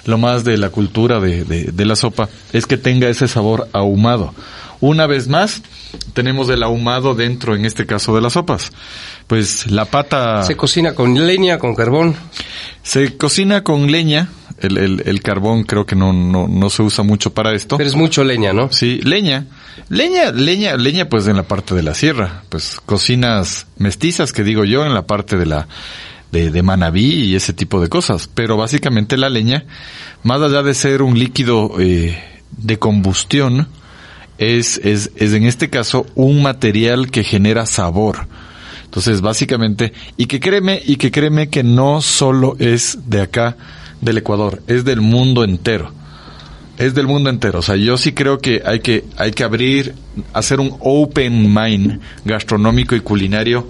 [0.05, 3.69] lo más de la cultura de, de, de la sopa, es que tenga ese sabor
[3.73, 4.35] ahumado.
[4.81, 5.63] Una vez más,
[6.13, 8.73] tenemos el ahumado dentro, en este caso, de las sopas.
[9.29, 12.17] Pues la pata Se cocina con leña, con carbón.
[12.83, 14.29] se cocina con leña.
[14.59, 17.77] El, el, el carbón creo que no, no, no se usa mucho para esto.
[17.77, 18.71] Pero es mucho leña, ¿no?
[18.73, 19.47] Sí, leña.
[19.89, 22.45] Leña, leña, leña pues en la parte de la sierra.
[22.49, 25.67] Pues cocinas mestizas que digo yo en la parte de la,
[26.31, 28.31] de, de Manabí y ese tipo de cosas.
[28.33, 29.65] Pero básicamente la leña,
[30.23, 32.17] más allá de ser un líquido eh,
[32.57, 33.69] de combustión,
[34.39, 38.27] es, es, es en este caso un material que genera sabor.
[38.85, 43.57] Entonces, básicamente, y que créeme, y que créeme que no solo es de acá,
[44.05, 45.93] del Ecuador, es del mundo entero.
[46.77, 47.61] Es del mundo entero.
[47.61, 49.95] O sea, yo sí creo que hay que, hay que abrir,
[50.33, 53.69] hacer un open mind gastronómico y culinario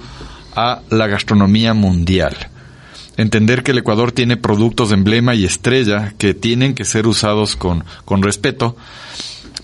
[0.56, 2.34] a la gastronomía mundial.
[3.16, 7.56] Entender que el Ecuador tiene productos de emblema y estrella que tienen que ser usados
[7.56, 8.76] con, con respeto,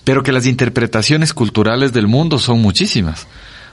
[0.03, 3.27] pero que las interpretaciones culturales del mundo son muchísimas.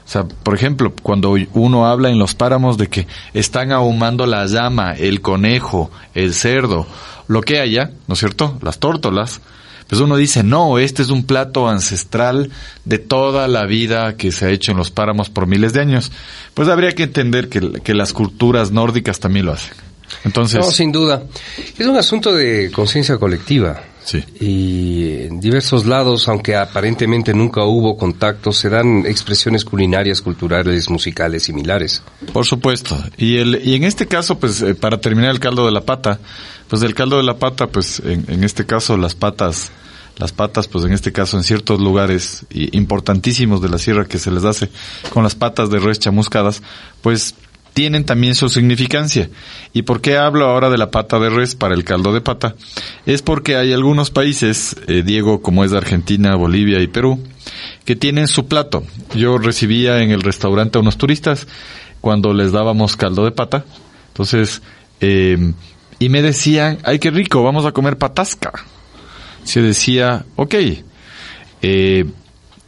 [0.09, 4.47] O sea, por ejemplo, cuando uno habla en los páramos de que están ahumando la
[4.47, 6.87] llama, el conejo, el cerdo,
[7.27, 8.57] lo que haya, ¿no es cierto?
[8.63, 9.39] Las tórtolas,
[9.87, 12.49] pues uno dice, no, este es un plato ancestral
[12.85, 16.11] de toda la vida que se ha hecho en los páramos por miles de años.
[16.55, 19.77] Pues habría que entender que, que las culturas nórdicas también lo hacen.
[20.25, 21.21] Entonces, No, sin duda.
[21.77, 23.79] Es un asunto de conciencia colectiva.
[24.09, 24.23] Sí.
[24.39, 31.43] Y en diversos lados, aunque aparentemente nunca hubo contacto, se dan expresiones culinarias, culturales, musicales
[31.43, 32.01] similares.
[32.33, 32.97] Por supuesto.
[33.17, 36.19] Y el y en este caso, pues eh, para terminar el caldo de la pata,
[36.67, 39.69] pues del caldo de la pata, pues en, en este caso las patas,
[40.17, 44.31] las patas, pues en este caso en ciertos lugares importantísimos de la sierra que se
[44.31, 44.69] les hace
[45.13, 46.63] con las patas de res chamuscadas,
[47.03, 47.35] pues
[47.79, 49.29] tienen también su significancia.
[49.71, 52.55] ¿Y por qué hablo ahora de la pata de res para el caldo de pata?
[53.05, 57.23] Es porque hay algunos países, eh, Diego, como es de Argentina, Bolivia y Perú,
[57.85, 58.83] que tienen su plato.
[59.15, 61.47] Yo recibía en el restaurante a unos turistas
[62.01, 63.63] cuando les dábamos caldo de pata.
[64.09, 64.61] Entonces,
[64.99, 65.53] eh,
[65.99, 68.51] y me decían, ay, qué rico, vamos a comer patasca.
[69.45, 70.55] Se decía, ok,
[71.61, 72.05] eh,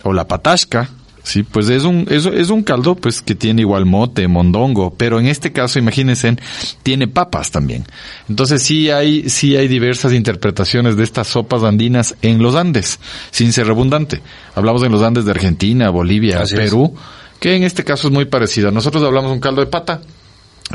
[0.03, 0.89] o la patasca,
[1.23, 5.19] sí, pues es un, es, es un caldo pues que tiene igual mote, mondongo, pero
[5.19, 6.35] en este caso, imagínense,
[6.83, 7.85] tiene papas también.
[8.29, 12.99] Entonces sí hay, sí hay diversas interpretaciones de estas sopas andinas en los Andes,
[13.31, 14.21] sin ser redundante.
[14.55, 16.61] Hablamos en los Andes de Argentina, Bolivia, Así es.
[16.61, 16.95] Perú,
[17.39, 18.71] que en este caso es muy parecido.
[18.71, 20.01] Nosotros hablamos de un caldo de pata,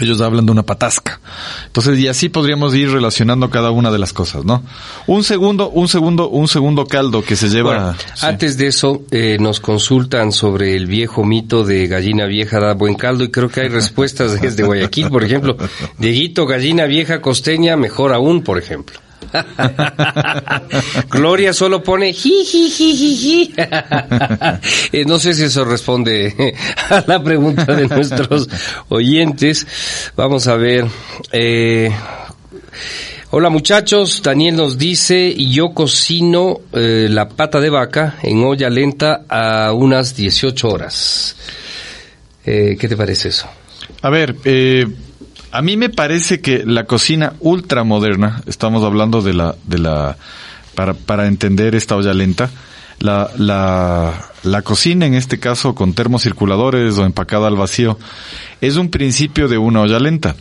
[0.05, 1.21] ellos hablan de una patasca.
[1.67, 4.63] Entonces, y así podríamos ir relacionando cada una de las cosas, ¿no?
[5.07, 7.77] Un segundo, un segundo, un segundo caldo que se lleva.
[7.77, 8.27] Bueno, sí.
[8.27, 12.95] antes de eso, eh, nos consultan sobre el viejo mito de gallina vieja da buen
[12.95, 15.57] caldo y creo que hay respuestas desde Guayaquil, por ejemplo.
[15.99, 19.01] Dieguito, gallina vieja costeña, mejor aún, por ejemplo.
[21.11, 23.55] Gloria solo pone ji, ji, ji.
[24.93, 26.55] Eh, no sé si eso responde
[26.91, 28.49] a la pregunta de nuestros
[28.89, 29.67] oyentes.
[30.17, 30.87] Vamos a ver.
[31.33, 31.91] Eh,
[33.31, 39.25] Hola muchachos, Daniel nos dice, yo cocino eh, la pata de vaca en olla lenta
[39.29, 41.37] a unas 18 horas.
[42.45, 43.49] ¿Qué te parece eso?
[44.03, 44.87] A ver, eh,
[45.57, 50.19] a mí me parece que la cocina ultramoderna, estamos hablando de la, de la,
[50.75, 52.51] para, para entender esta olla lenta,
[53.01, 57.99] la, la, la cocina en este caso con termocirculadores o empacada al vacío,
[58.61, 60.37] es un principio de una olla lenta.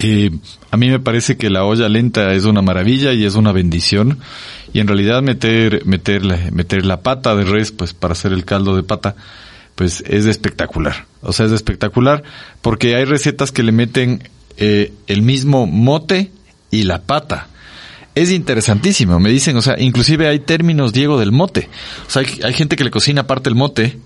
[0.00, 0.32] Eh,
[0.72, 4.18] a mí me parece que la olla lenta es una maravilla y es una bendición.
[4.72, 8.74] Y en realidad meter, meter, meter la pata de res, pues para hacer el caldo
[8.74, 9.14] de pata,
[9.76, 11.06] pues es espectacular.
[11.22, 12.24] O sea, es espectacular
[12.62, 16.32] porque hay recetas que le meten eh, el mismo mote
[16.72, 17.46] y la pata.
[18.16, 21.68] Es interesantísimo, me dicen, o sea, inclusive hay términos, Diego, del mote.
[22.08, 23.98] O sea, hay, hay gente que le cocina aparte el mote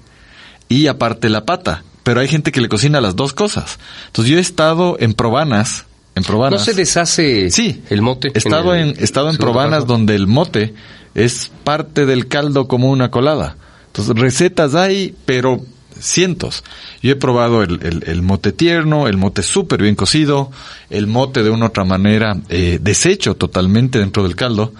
[0.68, 3.78] y aparte la pata pero hay gente que le cocina las dos cosas.
[4.06, 6.60] Entonces yo he estado en probanas, en probanas.
[6.60, 8.32] ¿No se deshace sí, el mote?
[8.34, 10.74] He estado en, estado en probanas donde el mote
[11.14, 13.56] es parte del caldo como una colada.
[13.90, 15.60] Entonces recetas hay, pero
[15.98, 16.64] cientos.
[17.02, 20.50] Yo he probado el, el, el mote tierno, el mote súper bien cocido,
[20.88, 24.72] el mote de una otra manera eh, deshecho totalmente dentro del caldo,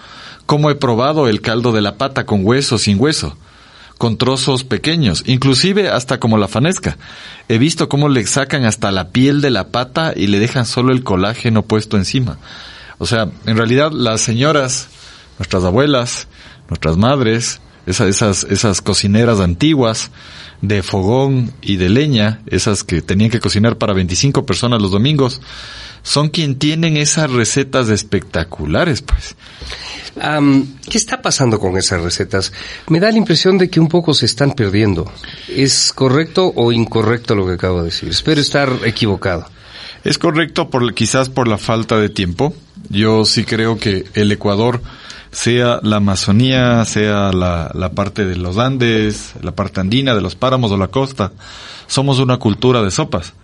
[0.46, 3.36] como he probado el caldo de la pata con hueso, sin hueso
[4.00, 6.96] con trozos pequeños, inclusive hasta como la fanesca.
[7.50, 10.94] He visto cómo le sacan hasta la piel de la pata y le dejan solo
[10.94, 12.38] el colágeno puesto encima.
[12.96, 14.88] O sea, en realidad las señoras,
[15.38, 16.28] nuestras abuelas,
[16.70, 17.60] nuestras madres,
[17.90, 20.10] esas, esas, esas cocineras antiguas
[20.62, 25.40] de fogón y de leña, esas que tenían que cocinar para 25 personas los domingos,
[26.02, 29.36] son quien tienen esas recetas espectaculares, pues.
[30.16, 32.52] Um, ¿Qué está pasando con esas recetas?
[32.88, 35.10] Me da la impresión de que un poco se están perdiendo.
[35.48, 38.08] ¿Es correcto o incorrecto lo que acabo de decir?
[38.08, 39.46] Espero estar equivocado.
[40.02, 42.54] Es correcto por quizás por la falta de tiempo.
[42.88, 44.80] Yo sí creo que el Ecuador,
[45.32, 50.34] sea la Amazonía, sea la, la parte de los Andes, la parte andina, de los
[50.34, 51.32] páramos o la costa,
[51.86, 53.34] somos una cultura de sopas,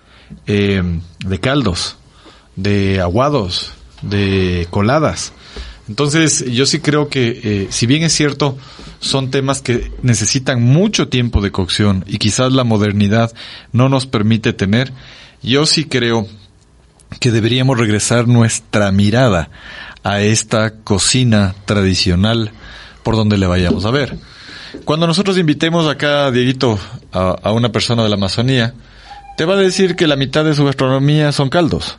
[0.47, 0.83] eh,
[1.25, 1.97] de caldos,
[2.57, 3.73] de aguados,
[4.03, 5.33] de coladas.
[5.89, 8.59] Entonces, yo sí creo que, eh, si bien es cierto,
[8.99, 13.33] son temas que necesitan mucho tiempo de cocción y quizás la modernidad
[13.73, 14.93] no nos permite tener,
[15.43, 16.27] yo sí creo
[17.21, 19.49] que deberíamos regresar nuestra mirada
[20.07, 22.53] a esta cocina tradicional
[23.03, 24.17] por donde le vayamos a ver.
[24.85, 26.79] Cuando nosotros invitemos acá, Dieguito,
[27.13, 28.73] a, a una persona de la Amazonía,
[29.37, 31.99] te va a decir que la mitad de su gastronomía son caldos.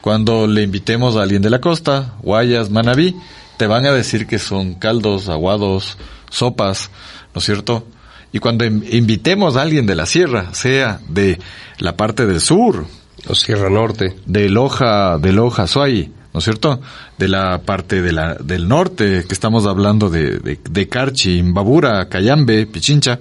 [0.00, 3.14] Cuando le invitemos a alguien de la costa, Guayas, Manabí,
[3.58, 5.98] te van a decir que son caldos, aguados,
[6.30, 6.90] sopas,
[7.34, 7.86] ¿no es cierto?
[8.32, 11.38] Y cuando invitemos a alguien de la sierra, sea de
[11.80, 12.86] la parte del sur,
[13.28, 16.82] o Sierra Norte, de Loja, de Loja, Suay, ¿no es cierto?
[17.16, 22.10] De la parte de la, del norte, que estamos hablando de, de, de Carchi, Imbabura,
[22.10, 23.20] Cayambe, Pichincha,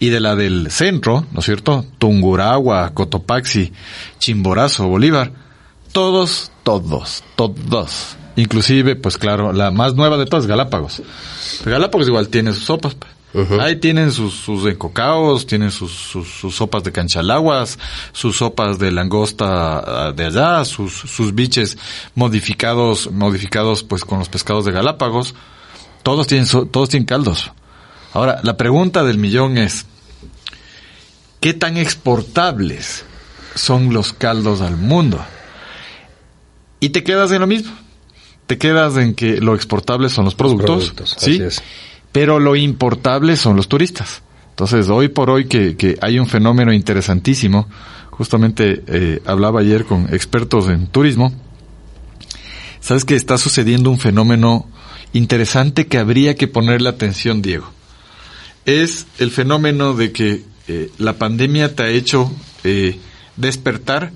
[0.00, 1.86] y de la del centro, ¿no es cierto?
[1.98, 3.72] Tunguragua, Cotopaxi,
[4.18, 5.30] Chimborazo, Bolívar.
[5.92, 8.16] Todos, todos, todos.
[8.34, 11.00] Inclusive, pues claro, la más nueva de todas, Galápagos.
[11.64, 12.96] Galápagos igual tiene sus sopas.
[13.34, 13.60] Uh -huh.
[13.60, 17.78] Ahí tienen sus, sus encocaos, tienen sus, sus, sus, sopas de canchalaguas,
[18.12, 21.76] sus sopas de langosta de allá, sus, sus biches
[22.14, 25.34] modificados, modificados pues con los pescados de Galápagos.
[26.02, 27.52] Todos tienen, todos tienen caldos.
[28.14, 29.84] Ahora, la pregunta del millón es,
[31.40, 33.04] ¿qué tan exportables
[33.58, 35.22] son los caldos al mundo.
[36.80, 37.72] Y te quedas en lo mismo.
[38.46, 41.38] Te quedas en que lo exportable son los productos, ¿sí?
[42.12, 44.22] Pero lo importable son los turistas.
[44.50, 47.68] Entonces, hoy por hoy que, que hay un fenómeno interesantísimo,
[48.10, 51.32] justamente eh, hablaba ayer con expertos en turismo,
[52.80, 54.66] sabes que está sucediendo un fenómeno
[55.12, 57.70] interesante que habría que ponerle atención, Diego.
[58.66, 62.30] Es el fenómeno de que eh, la pandemia te ha hecho
[62.64, 62.98] eh,
[63.36, 64.12] despertar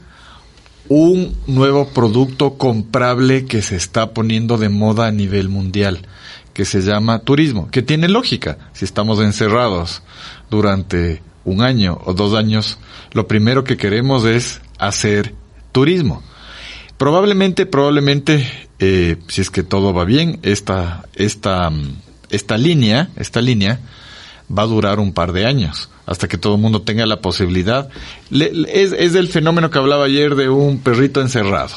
[0.88, 6.07] un nuevo producto comprable que se está poniendo de moda a nivel mundial,
[6.52, 8.58] que se llama turismo, que tiene lógica.
[8.72, 10.02] Si estamos encerrados
[10.50, 12.78] durante un año o dos años,
[13.12, 15.34] lo primero que queremos es hacer
[15.72, 16.22] turismo.
[16.98, 18.46] Probablemente, probablemente,
[18.78, 21.70] eh, si es que todo va bien, esta, esta,
[22.30, 23.80] esta línea, esta línea,
[24.56, 27.88] va a durar un par de años hasta que todo el mundo tenga la posibilidad.
[28.30, 31.70] es, es el fenómeno que hablaba ayer de un perrito encerrado.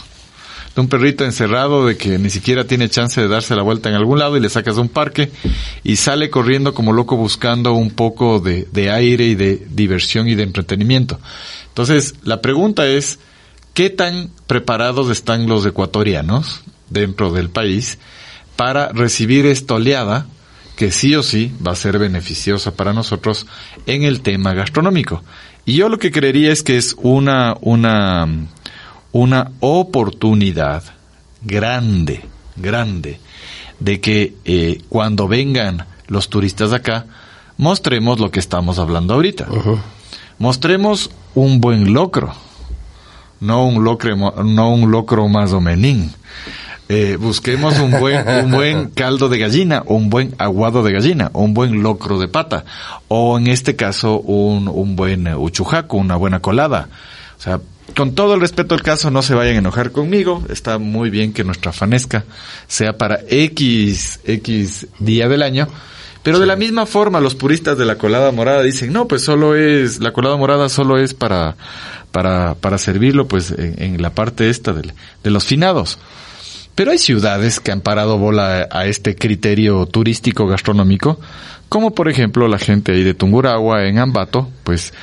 [0.75, 3.95] De un perrito encerrado de que ni siquiera tiene chance de darse la vuelta en
[3.95, 5.31] algún lado y le sacas de un parque
[5.83, 10.35] y sale corriendo como loco buscando un poco de, de aire y de diversión y
[10.35, 11.19] de entretenimiento.
[11.69, 13.19] Entonces, la pregunta es,
[13.73, 17.97] ¿qué tan preparados están los ecuatorianos dentro del país
[18.55, 20.27] para recibir esta oleada
[20.75, 23.47] que sí o sí va a ser beneficiosa para nosotros
[23.85, 25.23] en el tema gastronómico.
[25.65, 28.27] Y yo lo que creería es que es una, una,
[29.15, 30.83] una oportunidad
[31.41, 32.25] grande,
[32.57, 33.17] grande,
[33.79, 37.05] de que eh, cuando vengan los turistas acá,
[37.55, 39.47] mostremos lo que estamos hablando ahorita.
[40.37, 42.33] Mostremos un buen locro,
[43.39, 46.11] no un locro, no un locro más o menín
[46.89, 51.53] eh, busquemos un buen, un buen caldo de gallina, un buen aguado de gallina, un
[51.53, 52.65] buen locro de pata,
[53.07, 56.89] o en este caso un, un buen uchujaco, una buena colada.
[57.37, 57.61] O sea,
[57.95, 60.43] con todo el respeto al caso, no se vayan a enojar conmigo.
[60.49, 62.25] Está muy bien que nuestra fanesca
[62.67, 65.67] sea para X, X día del año.
[66.21, 69.55] Pero de la misma forma, los puristas de la colada morada dicen, no, pues solo
[69.55, 71.55] es, la colada morada solo es para,
[72.11, 74.91] para, para servirlo, pues, en, la parte esta de,
[75.23, 75.99] de los finados.
[76.73, 81.19] Pero hay ciudades que han parado bola a este criterio turístico gastronómico,
[81.69, 84.93] como por ejemplo la gente ahí de Tunguragua en Ambato, pues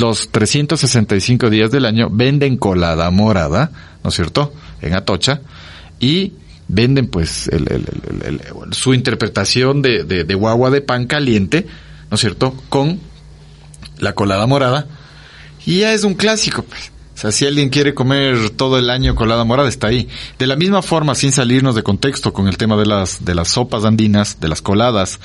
[0.00, 3.70] los 365 días del año venden colada morada,
[4.02, 5.40] ¿no es cierto?, en Atocha,
[6.00, 6.32] y
[6.68, 7.50] venden pues
[8.72, 11.66] su interpretación de, de, de guagua de pan caliente,
[12.10, 13.00] ¿no es cierto?, con
[13.98, 14.86] la colada morada,
[15.66, 16.92] y ya es un clásico, pues.
[17.18, 20.08] O sea, si alguien quiere comer todo el año colada morada, está ahí.
[20.38, 23.48] De la misma forma, sin salirnos de contexto con el tema de las, de las
[23.48, 25.18] sopas andinas, de las coladas,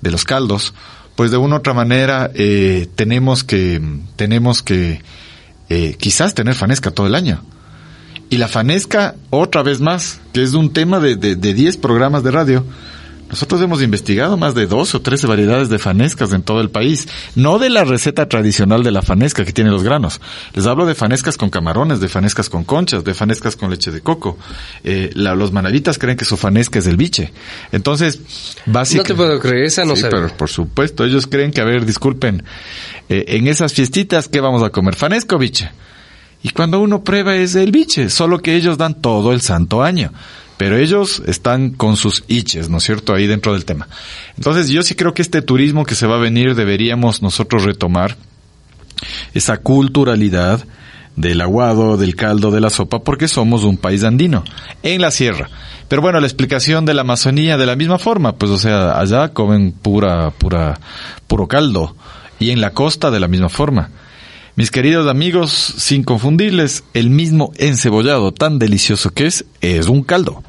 [0.00, 0.74] de los caldos,
[1.16, 3.82] pues de una u otra manera eh, tenemos que,
[4.14, 5.00] tenemos que
[5.68, 7.42] eh, quizás tener fanesca todo el año.
[8.28, 12.30] Y la fanesca, otra vez más, que es un tema de 10 de, programas de
[12.32, 12.64] radio,
[13.28, 17.08] nosotros hemos investigado más de dos o 13 variedades de fanescas en todo el país.
[17.34, 20.20] No de la receta tradicional de la fanesca que tiene los granos.
[20.54, 24.00] Les hablo de fanescas con camarones, de fanescas con conchas, de fanescas con leche de
[24.00, 24.38] coco.
[24.84, 27.32] Eh, los manavitas creen que su fanesca es el biche.
[27.72, 28.20] Entonces,
[28.66, 29.12] básicamente...
[29.12, 31.84] No te puedo creer, esa no sí, pero por supuesto, ellos creen que, a ver,
[31.84, 32.44] disculpen,
[33.08, 34.94] eh, en esas fiestitas, ¿qué vamos a comer?
[34.94, 35.70] ¿Fanesca o biche?
[36.42, 40.12] Y cuando uno prueba es el biche, solo que ellos dan todo el santo año
[40.56, 43.88] pero ellos están con sus iches, ¿no es cierto?, ahí dentro del tema.
[44.36, 48.16] Entonces yo sí creo que este turismo que se va a venir deberíamos nosotros retomar
[49.34, 50.64] esa culturalidad
[51.16, 54.44] del aguado, del caldo, de la sopa, porque somos un país andino,
[54.82, 55.48] en la sierra.
[55.88, 59.32] Pero bueno, la explicación de la Amazonía de la misma forma, pues o sea, allá
[59.32, 60.78] comen pura, pura,
[61.26, 61.96] puro caldo,
[62.38, 63.90] y en la costa de la misma forma.
[64.56, 70.42] Mis queridos amigos, sin confundirles, el mismo encebollado tan delicioso que es, es un caldo.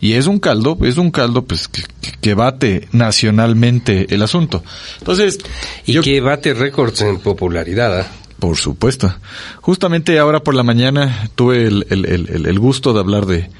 [0.00, 1.82] Y es un caldo, es un caldo pues que,
[2.20, 4.62] que bate nacionalmente el asunto.
[4.98, 5.38] Entonces,
[5.86, 8.00] y que bate récords en popularidad.
[8.00, 8.06] ¿eh?
[8.38, 9.14] Por supuesto.
[9.60, 13.50] Justamente ahora por la mañana tuve el, el, el, el gusto de hablar de,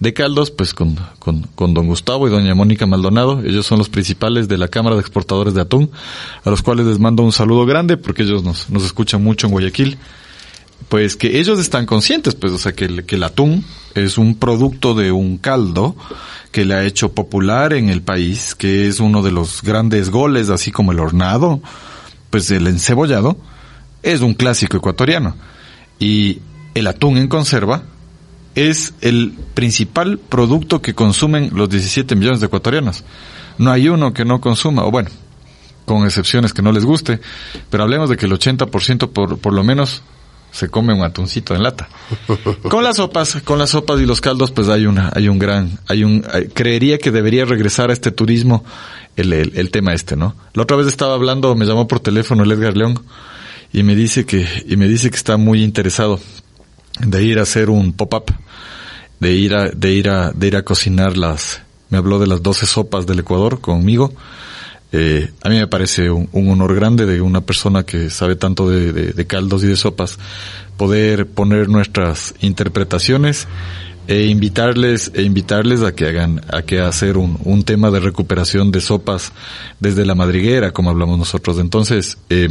[0.00, 3.42] de caldos, pues con, con, con, don Gustavo y doña Mónica Maldonado.
[3.44, 5.90] Ellos son los principales de la Cámara de Exportadores de Atún,
[6.44, 9.52] a los cuales les mando un saludo grande porque ellos nos, nos escuchan mucho en
[9.52, 9.98] Guayaquil.
[10.88, 13.64] Pues que ellos están conscientes, pues, o sea, que el, que el atún
[13.94, 15.96] es un producto de un caldo
[16.50, 20.50] que le ha hecho popular en el país, que es uno de los grandes goles,
[20.50, 21.60] así como el hornado,
[22.30, 23.36] pues el encebollado,
[24.02, 25.34] es un clásico ecuatoriano.
[25.98, 26.40] Y
[26.74, 27.84] el atún en conserva
[28.54, 33.04] es el principal producto que consumen los 17 millones de ecuatorianos.
[33.58, 35.10] No hay uno que no consuma, o bueno,
[35.84, 37.20] con excepciones que no les guste,
[37.70, 40.02] pero hablemos de que el 80% por, por lo menos
[40.52, 41.88] se come un atuncito en lata.
[42.68, 45.78] Con las sopas, con las sopas y los caldos, pues hay una, hay un gran,
[45.88, 48.64] hay un, creería que debería regresar a este turismo
[49.16, 50.36] el, el, tema este, ¿no?
[50.54, 53.02] La otra vez estaba hablando, me llamó por teléfono el Edgar León
[53.72, 56.20] y me dice que, y me dice que está muy interesado
[57.00, 58.32] de ir a hacer un pop-up,
[59.20, 62.42] de ir a, de ir a, de ir a cocinar las, me habló de las
[62.42, 64.12] 12 sopas del Ecuador conmigo.
[64.92, 69.26] Eh, a mí me parece un, honor grande de una persona que sabe tanto de,
[69.26, 70.18] caldos y de sopas
[70.76, 73.48] poder poner nuestras interpretaciones
[74.08, 78.72] e invitarles e invitarles a que hagan a que hacer un, un tema de recuperación
[78.72, 79.32] de sopas
[79.80, 81.58] desde la madriguera como hablamos nosotros.
[81.58, 82.50] Entonces eh,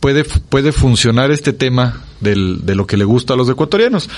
[0.00, 4.08] puede puede funcionar este tema del, de lo que le gusta a los ecuatorianos.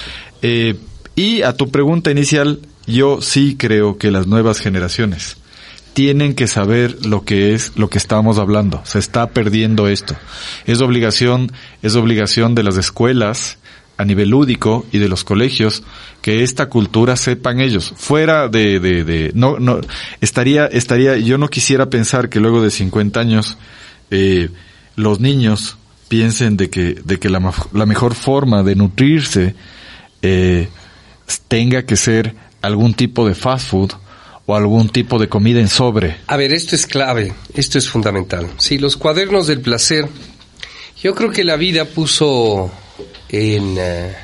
[0.41, 0.77] Eh,
[1.15, 5.37] y a tu pregunta inicial yo sí creo que las nuevas generaciones
[5.99, 8.81] tienen que saber lo que es lo que estamos hablando.
[8.85, 10.15] Se está perdiendo esto.
[10.65, 11.51] Es obligación,
[11.83, 13.59] es obligación de las escuelas
[13.97, 15.83] a nivel lúdico y de los colegios
[16.23, 17.93] que esta cultura sepan ellos.
[17.97, 19.81] Fuera de, de, no, no,
[20.21, 23.59] estaría, estaría, yo no quisiera pensar que luego de 50 años,
[24.13, 24.51] eh,
[24.95, 29.57] los niños piensen de que, de que la, la mejor forma de nutrirse,
[30.23, 30.69] eh,
[31.49, 33.91] tenga que ser algún tipo de fast food
[34.51, 36.17] o algún tipo de comida en sobre.
[36.27, 38.49] A ver, esto es clave, esto es fundamental.
[38.57, 40.09] Sí, los cuadernos del placer,
[41.03, 42.71] yo creo que la vida puso
[43.29, 44.17] en, eh,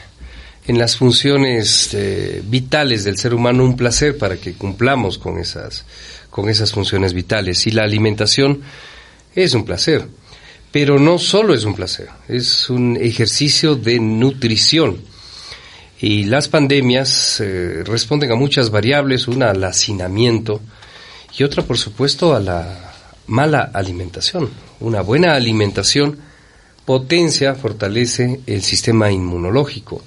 [0.67, 5.85] en las funciones eh, vitales del ser humano un placer para que cumplamos con esas,
[6.31, 7.67] con esas funciones vitales.
[7.67, 8.63] Y la alimentación
[9.35, 10.09] es un placer,
[10.73, 15.03] pero no solo es un placer, es un ejercicio de nutrición
[16.05, 20.61] y las pandemias eh, responden a muchas variables, una al hacinamiento
[21.39, 22.93] y otra, por supuesto, a la
[23.29, 24.51] mala alimentación.
[24.81, 26.19] Una buena alimentación
[26.85, 30.03] potencia, fortalece el sistema inmunológico.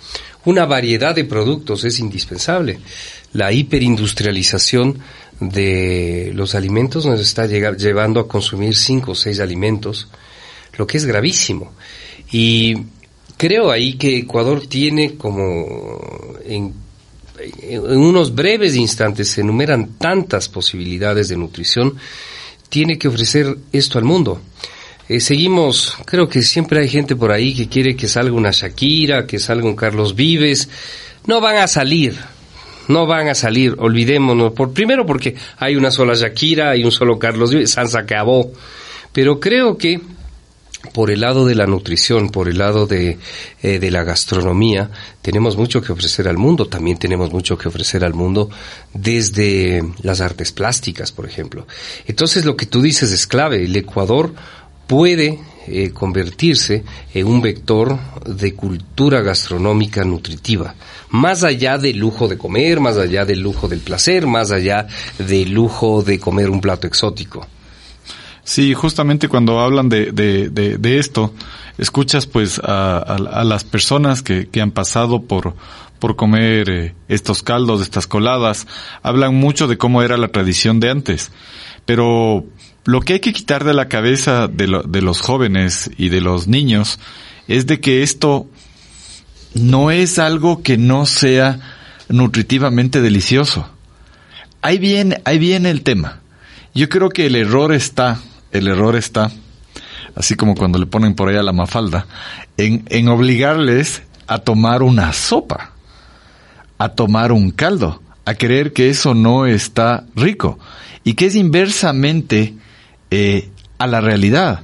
[0.45, 2.79] Una variedad de productos es indispensable.
[3.33, 4.99] La hiperindustrialización
[5.39, 10.09] de los alimentos nos está llevando a consumir cinco o seis alimentos,
[10.77, 11.73] lo que es gravísimo.
[12.31, 12.75] Y
[13.37, 16.73] creo ahí que Ecuador tiene como en,
[17.69, 21.95] unos breves instantes se enumeran tantas posibilidades de nutrición,
[22.69, 24.41] tiene que ofrecer esto al mundo.
[25.07, 29.25] Eh, seguimos, creo que siempre hay gente por ahí que quiere que salga una Shakira,
[29.25, 30.67] que salga un Carlos Vives.
[31.25, 32.15] No van a salir,
[32.87, 34.51] no van a salir, olvidémonos.
[34.53, 38.51] Por, primero porque hay una sola Shakira, hay un solo Carlos Vives, se acabó.
[39.13, 40.01] Pero creo que
[40.93, 43.17] por el lado de la nutrición, por el lado de,
[43.61, 46.67] eh, de, la gastronomía, tenemos mucho que ofrecer al mundo.
[46.67, 48.49] También tenemos mucho que ofrecer al mundo
[48.93, 51.65] desde las artes plásticas, por ejemplo.
[52.05, 53.63] Entonces lo que tú dices es clave.
[53.63, 54.33] El Ecuador
[54.85, 60.75] puede eh, convertirse en un vector de cultura gastronómica nutritiva,
[61.09, 65.51] más allá del lujo de comer, más allá del lujo del placer, más allá del
[65.51, 67.45] lujo de comer un plato exótico.
[68.47, 71.33] Sí, justamente cuando hablan de, de, de, esto,
[71.77, 75.53] escuchas pues a, a, las personas que, que, han pasado por,
[75.99, 78.65] por comer eh, estos caldos, estas coladas,
[79.03, 81.29] hablan mucho de cómo era la tradición de antes.
[81.85, 82.45] Pero
[82.85, 86.21] lo que hay que quitar de la cabeza de, lo, de los jóvenes y de
[86.21, 86.99] los niños
[87.49, 88.47] es de que esto
[89.55, 91.59] no es algo que no sea
[92.07, 93.69] nutritivamente delicioso.
[94.61, 96.21] Ahí viene, ahí viene el tema.
[96.73, 98.21] Yo creo que el error está
[98.51, 99.31] el error está,
[100.15, 102.05] así como cuando le ponen por ahí a la mafalda,
[102.57, 105.71] en, en obligarles a tomar una sopa,
[106.77, 110.59] a tomar un caldo, a creer que eso no está rico
[111.03, 112.55] y que es inversamente
[113.09, 114.61] eh, a la realidad.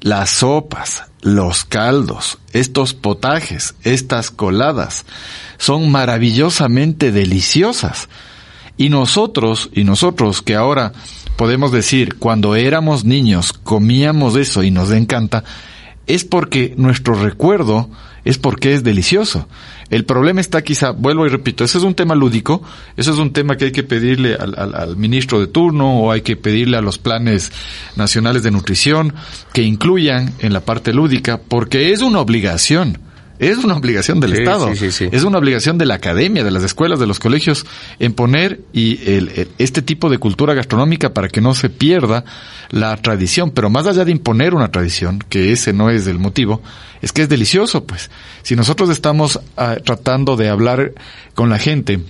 [0.00, 5.04] Las sopas, los caldos, estos potajes, estas coladas,
[5.58, 8.08] son maravillosamente deliciosas.
[8.78, 10.92] Y nosotros, y nosotros que ahora
[11.36, 15.44] podemos decir, cuando éramos niños comíamos eso y nos encanta,
[16.06, 17.90] es porque nuestro recuerdo
[18.24, 19.48] es porque es delicioso.
[19.88, 22.60] El problema está quizá, vuelvo y repito, ese es un tema lúdico,
[22.96, 26.22] eso es un tema que hay que pedirle al, al, ministro de turno o hay
[26.22, 27.52] que pedirle a los planes
[27.94, 29.14] nacionales de nutrición
[29.52, 33.05] que incluyan en la parte lúdica porque es una obligación.
[33.38, 34.70] Es una obligación del Estado.
[34.70, 37.66] es una obligación de la academia, de las escuelas, de los colegios,
[37.98, 42.24] en poner y el, este tipo de cultura gastronómica para que no se pierda
[42.70, 43.50] la tradición.
[43.50, 46.62] Pero más allá de imponer una tradición, que ese no es el motivo,
[47.02, 48.10] es que es delicioso, pues.
[48.42, 50.92] Si nosotros estamos ah, tratando de hablar
[51.34, 52.00] con la gente,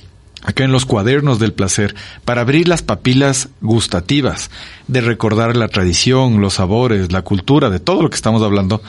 [0.43, 4.51] acá en los cuadernos del placer, para abrir las papilas gustativas,
[4.87, 8.81] de recordar la tradición, los sabores, la cultura, de todo lo que estamos hablando,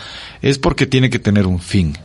[0.43, 1.97] es porque tiene que tener un fin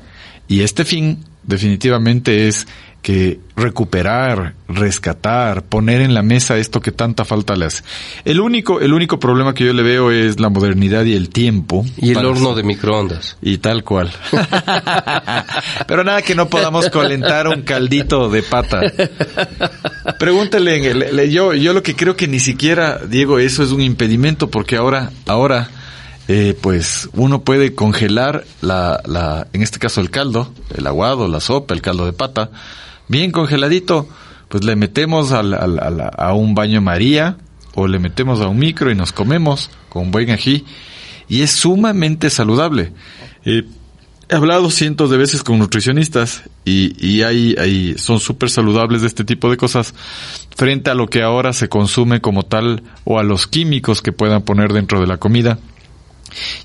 [0.49, 2.67] Y este fin definitivamente es
[3.03, 7.83] que recuperar, rescatar, poner en la mesa esto que tanta falta le hace.
[8.25, 11.85] El único, el único problema que yo le veo es la modernidad y el tiempo.
[11.97, 13.37] Y el horno de microondas.
[13.43, 14.13] Y tal cual.
[15.89, 18.81] Pero nada que no podamos calentar un caldito de pata.
[20.19, 24.77] Pregúntele, yo, yo lo que creo que ni siquiera, Diego, eso es un impedimento porque
[24.77, 25.69] ahora, ahora,
[26.35, 31.41] eh, pues uno puede congelar la, la, en este caso el caldo, el aguado, la
[31.41, 32.51] sopa, el caldo de pata,
[33.07, 34.09] bien congeladito,
[34.49, 37.37] pues le metemos a un baño María
[37.75, 40.65] o le metemos a un micro y nos comemos con buen ají
[41.29, 42.95] y es sumamente saludable.
[43.45, 43.65] Eh,
[44.31, 49.09] he hablado cientos de veces con nutricionistas y, y hay, hay, son súper saludables de
[49.09, 49.93] este tipo de cosas
[50.57, 54.41] frente a lo que ahora se consume como tal o a los químicos que puedan
[54.41, 55.59] poner dentro de la comida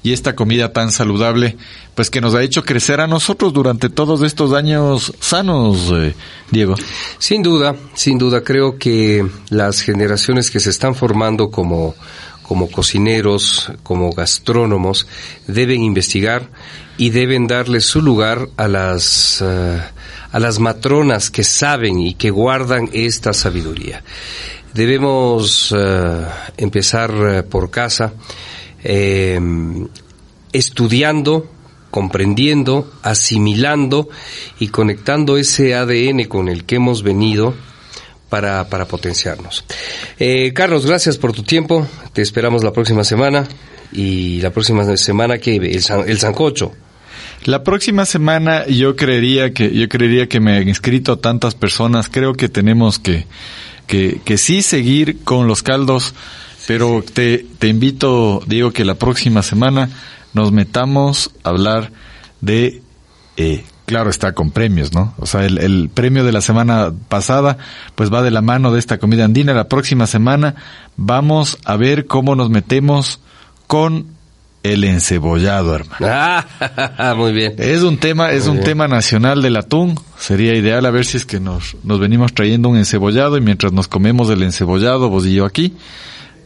[0.04, 1.58] y esta comida tan saludable,
[1.96, 6.14] pues que nos ha hecho crecer a nosotros durante todos estos años sanos, eh,
[6.52, 6.76] Diego.
[7.18, 11.96] Sin duda, sin duda, creo que las generaciones que se están formando como,
[12.44, 15.08] como cocineros, como gastrónomos,
[15.48, 16.50] deben investigar
[16.98, 19.82] y deben darle su lugar a las, eh,
[20.32, 24.04] a las matronas que saben y que guardan esta sabiduría.
[24.74, 26.26] Debemos eh,
[26.58, 28.14] empezar por casa
[28.90, 29.38] eh,
[30.54, 31.46] estudiando,
[31.92, 34.08] comprendiendo, asimilando
[34.60, 37.54] y conectando ese ADN con el que hemos venido
[38.30, 39.66] para, para potenciarnos.
[40.20, 41.86] Eh, Carlos, gracias por tu tiempo.
[42.14, 43.46] Te esperamos la próxima semana
[43.92, 46.72] y la próxima semana que el, el sancocho.
[47.44, 52.08] La próxima semana yo creería que yo creería que me han inscrito tantas personas.
[52.10, 53.26] Creo que tenemos que
[53.86, 56.14] que, que sí seguir con los caldos
[56.68, 59.90] pero te, te invito, digo, que la próxima semana
[60.34, 61.94] nos metamos a hablar
[62.42, 62.82] de,
[63.38, 65.14] eh, claro está con premios, ¿no?
[65.18, 67.58] O sea, el, el, premio de la semana pasada,
[67.96, 69.54] pues va de la mano de esta comida andina.
[69.54, 70.56] La próxima semana
[70.98, 73.22] vamos a ver cómo nos metemos
[73.66, 74.18] con
[74.64, 76.06] el encebollado, hermano.
[76.06, 77.56] Ah, muy bien.
[77.58, 79.98] Es un tema, es un tema nacional del atún.
[80.20, 83.72] Sería ideal a ver si es que nos, nos venimos trayendo un encebollado y mientras
[83.72, 85.74] nos comemos el encebollado, vos y yo aquí,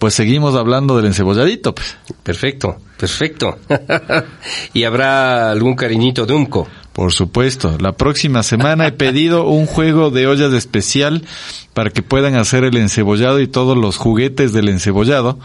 [0.02, 1.76] pues seguimos hablando del encebolladito.
[1.76, 1.96] Pues.
[2.24, 3.60] Perfecto, perfecto.
[4.74, 6.68] ¿Y habrá algún cariñito de unco?
[6.92, 7.78] Por supuesto.
[7.80, 11.24] La próxima semana he pedido un juego de ollas especial
[11.76, 15.38] para que puedan hacer el encebollado y todos los juguetes del encebollado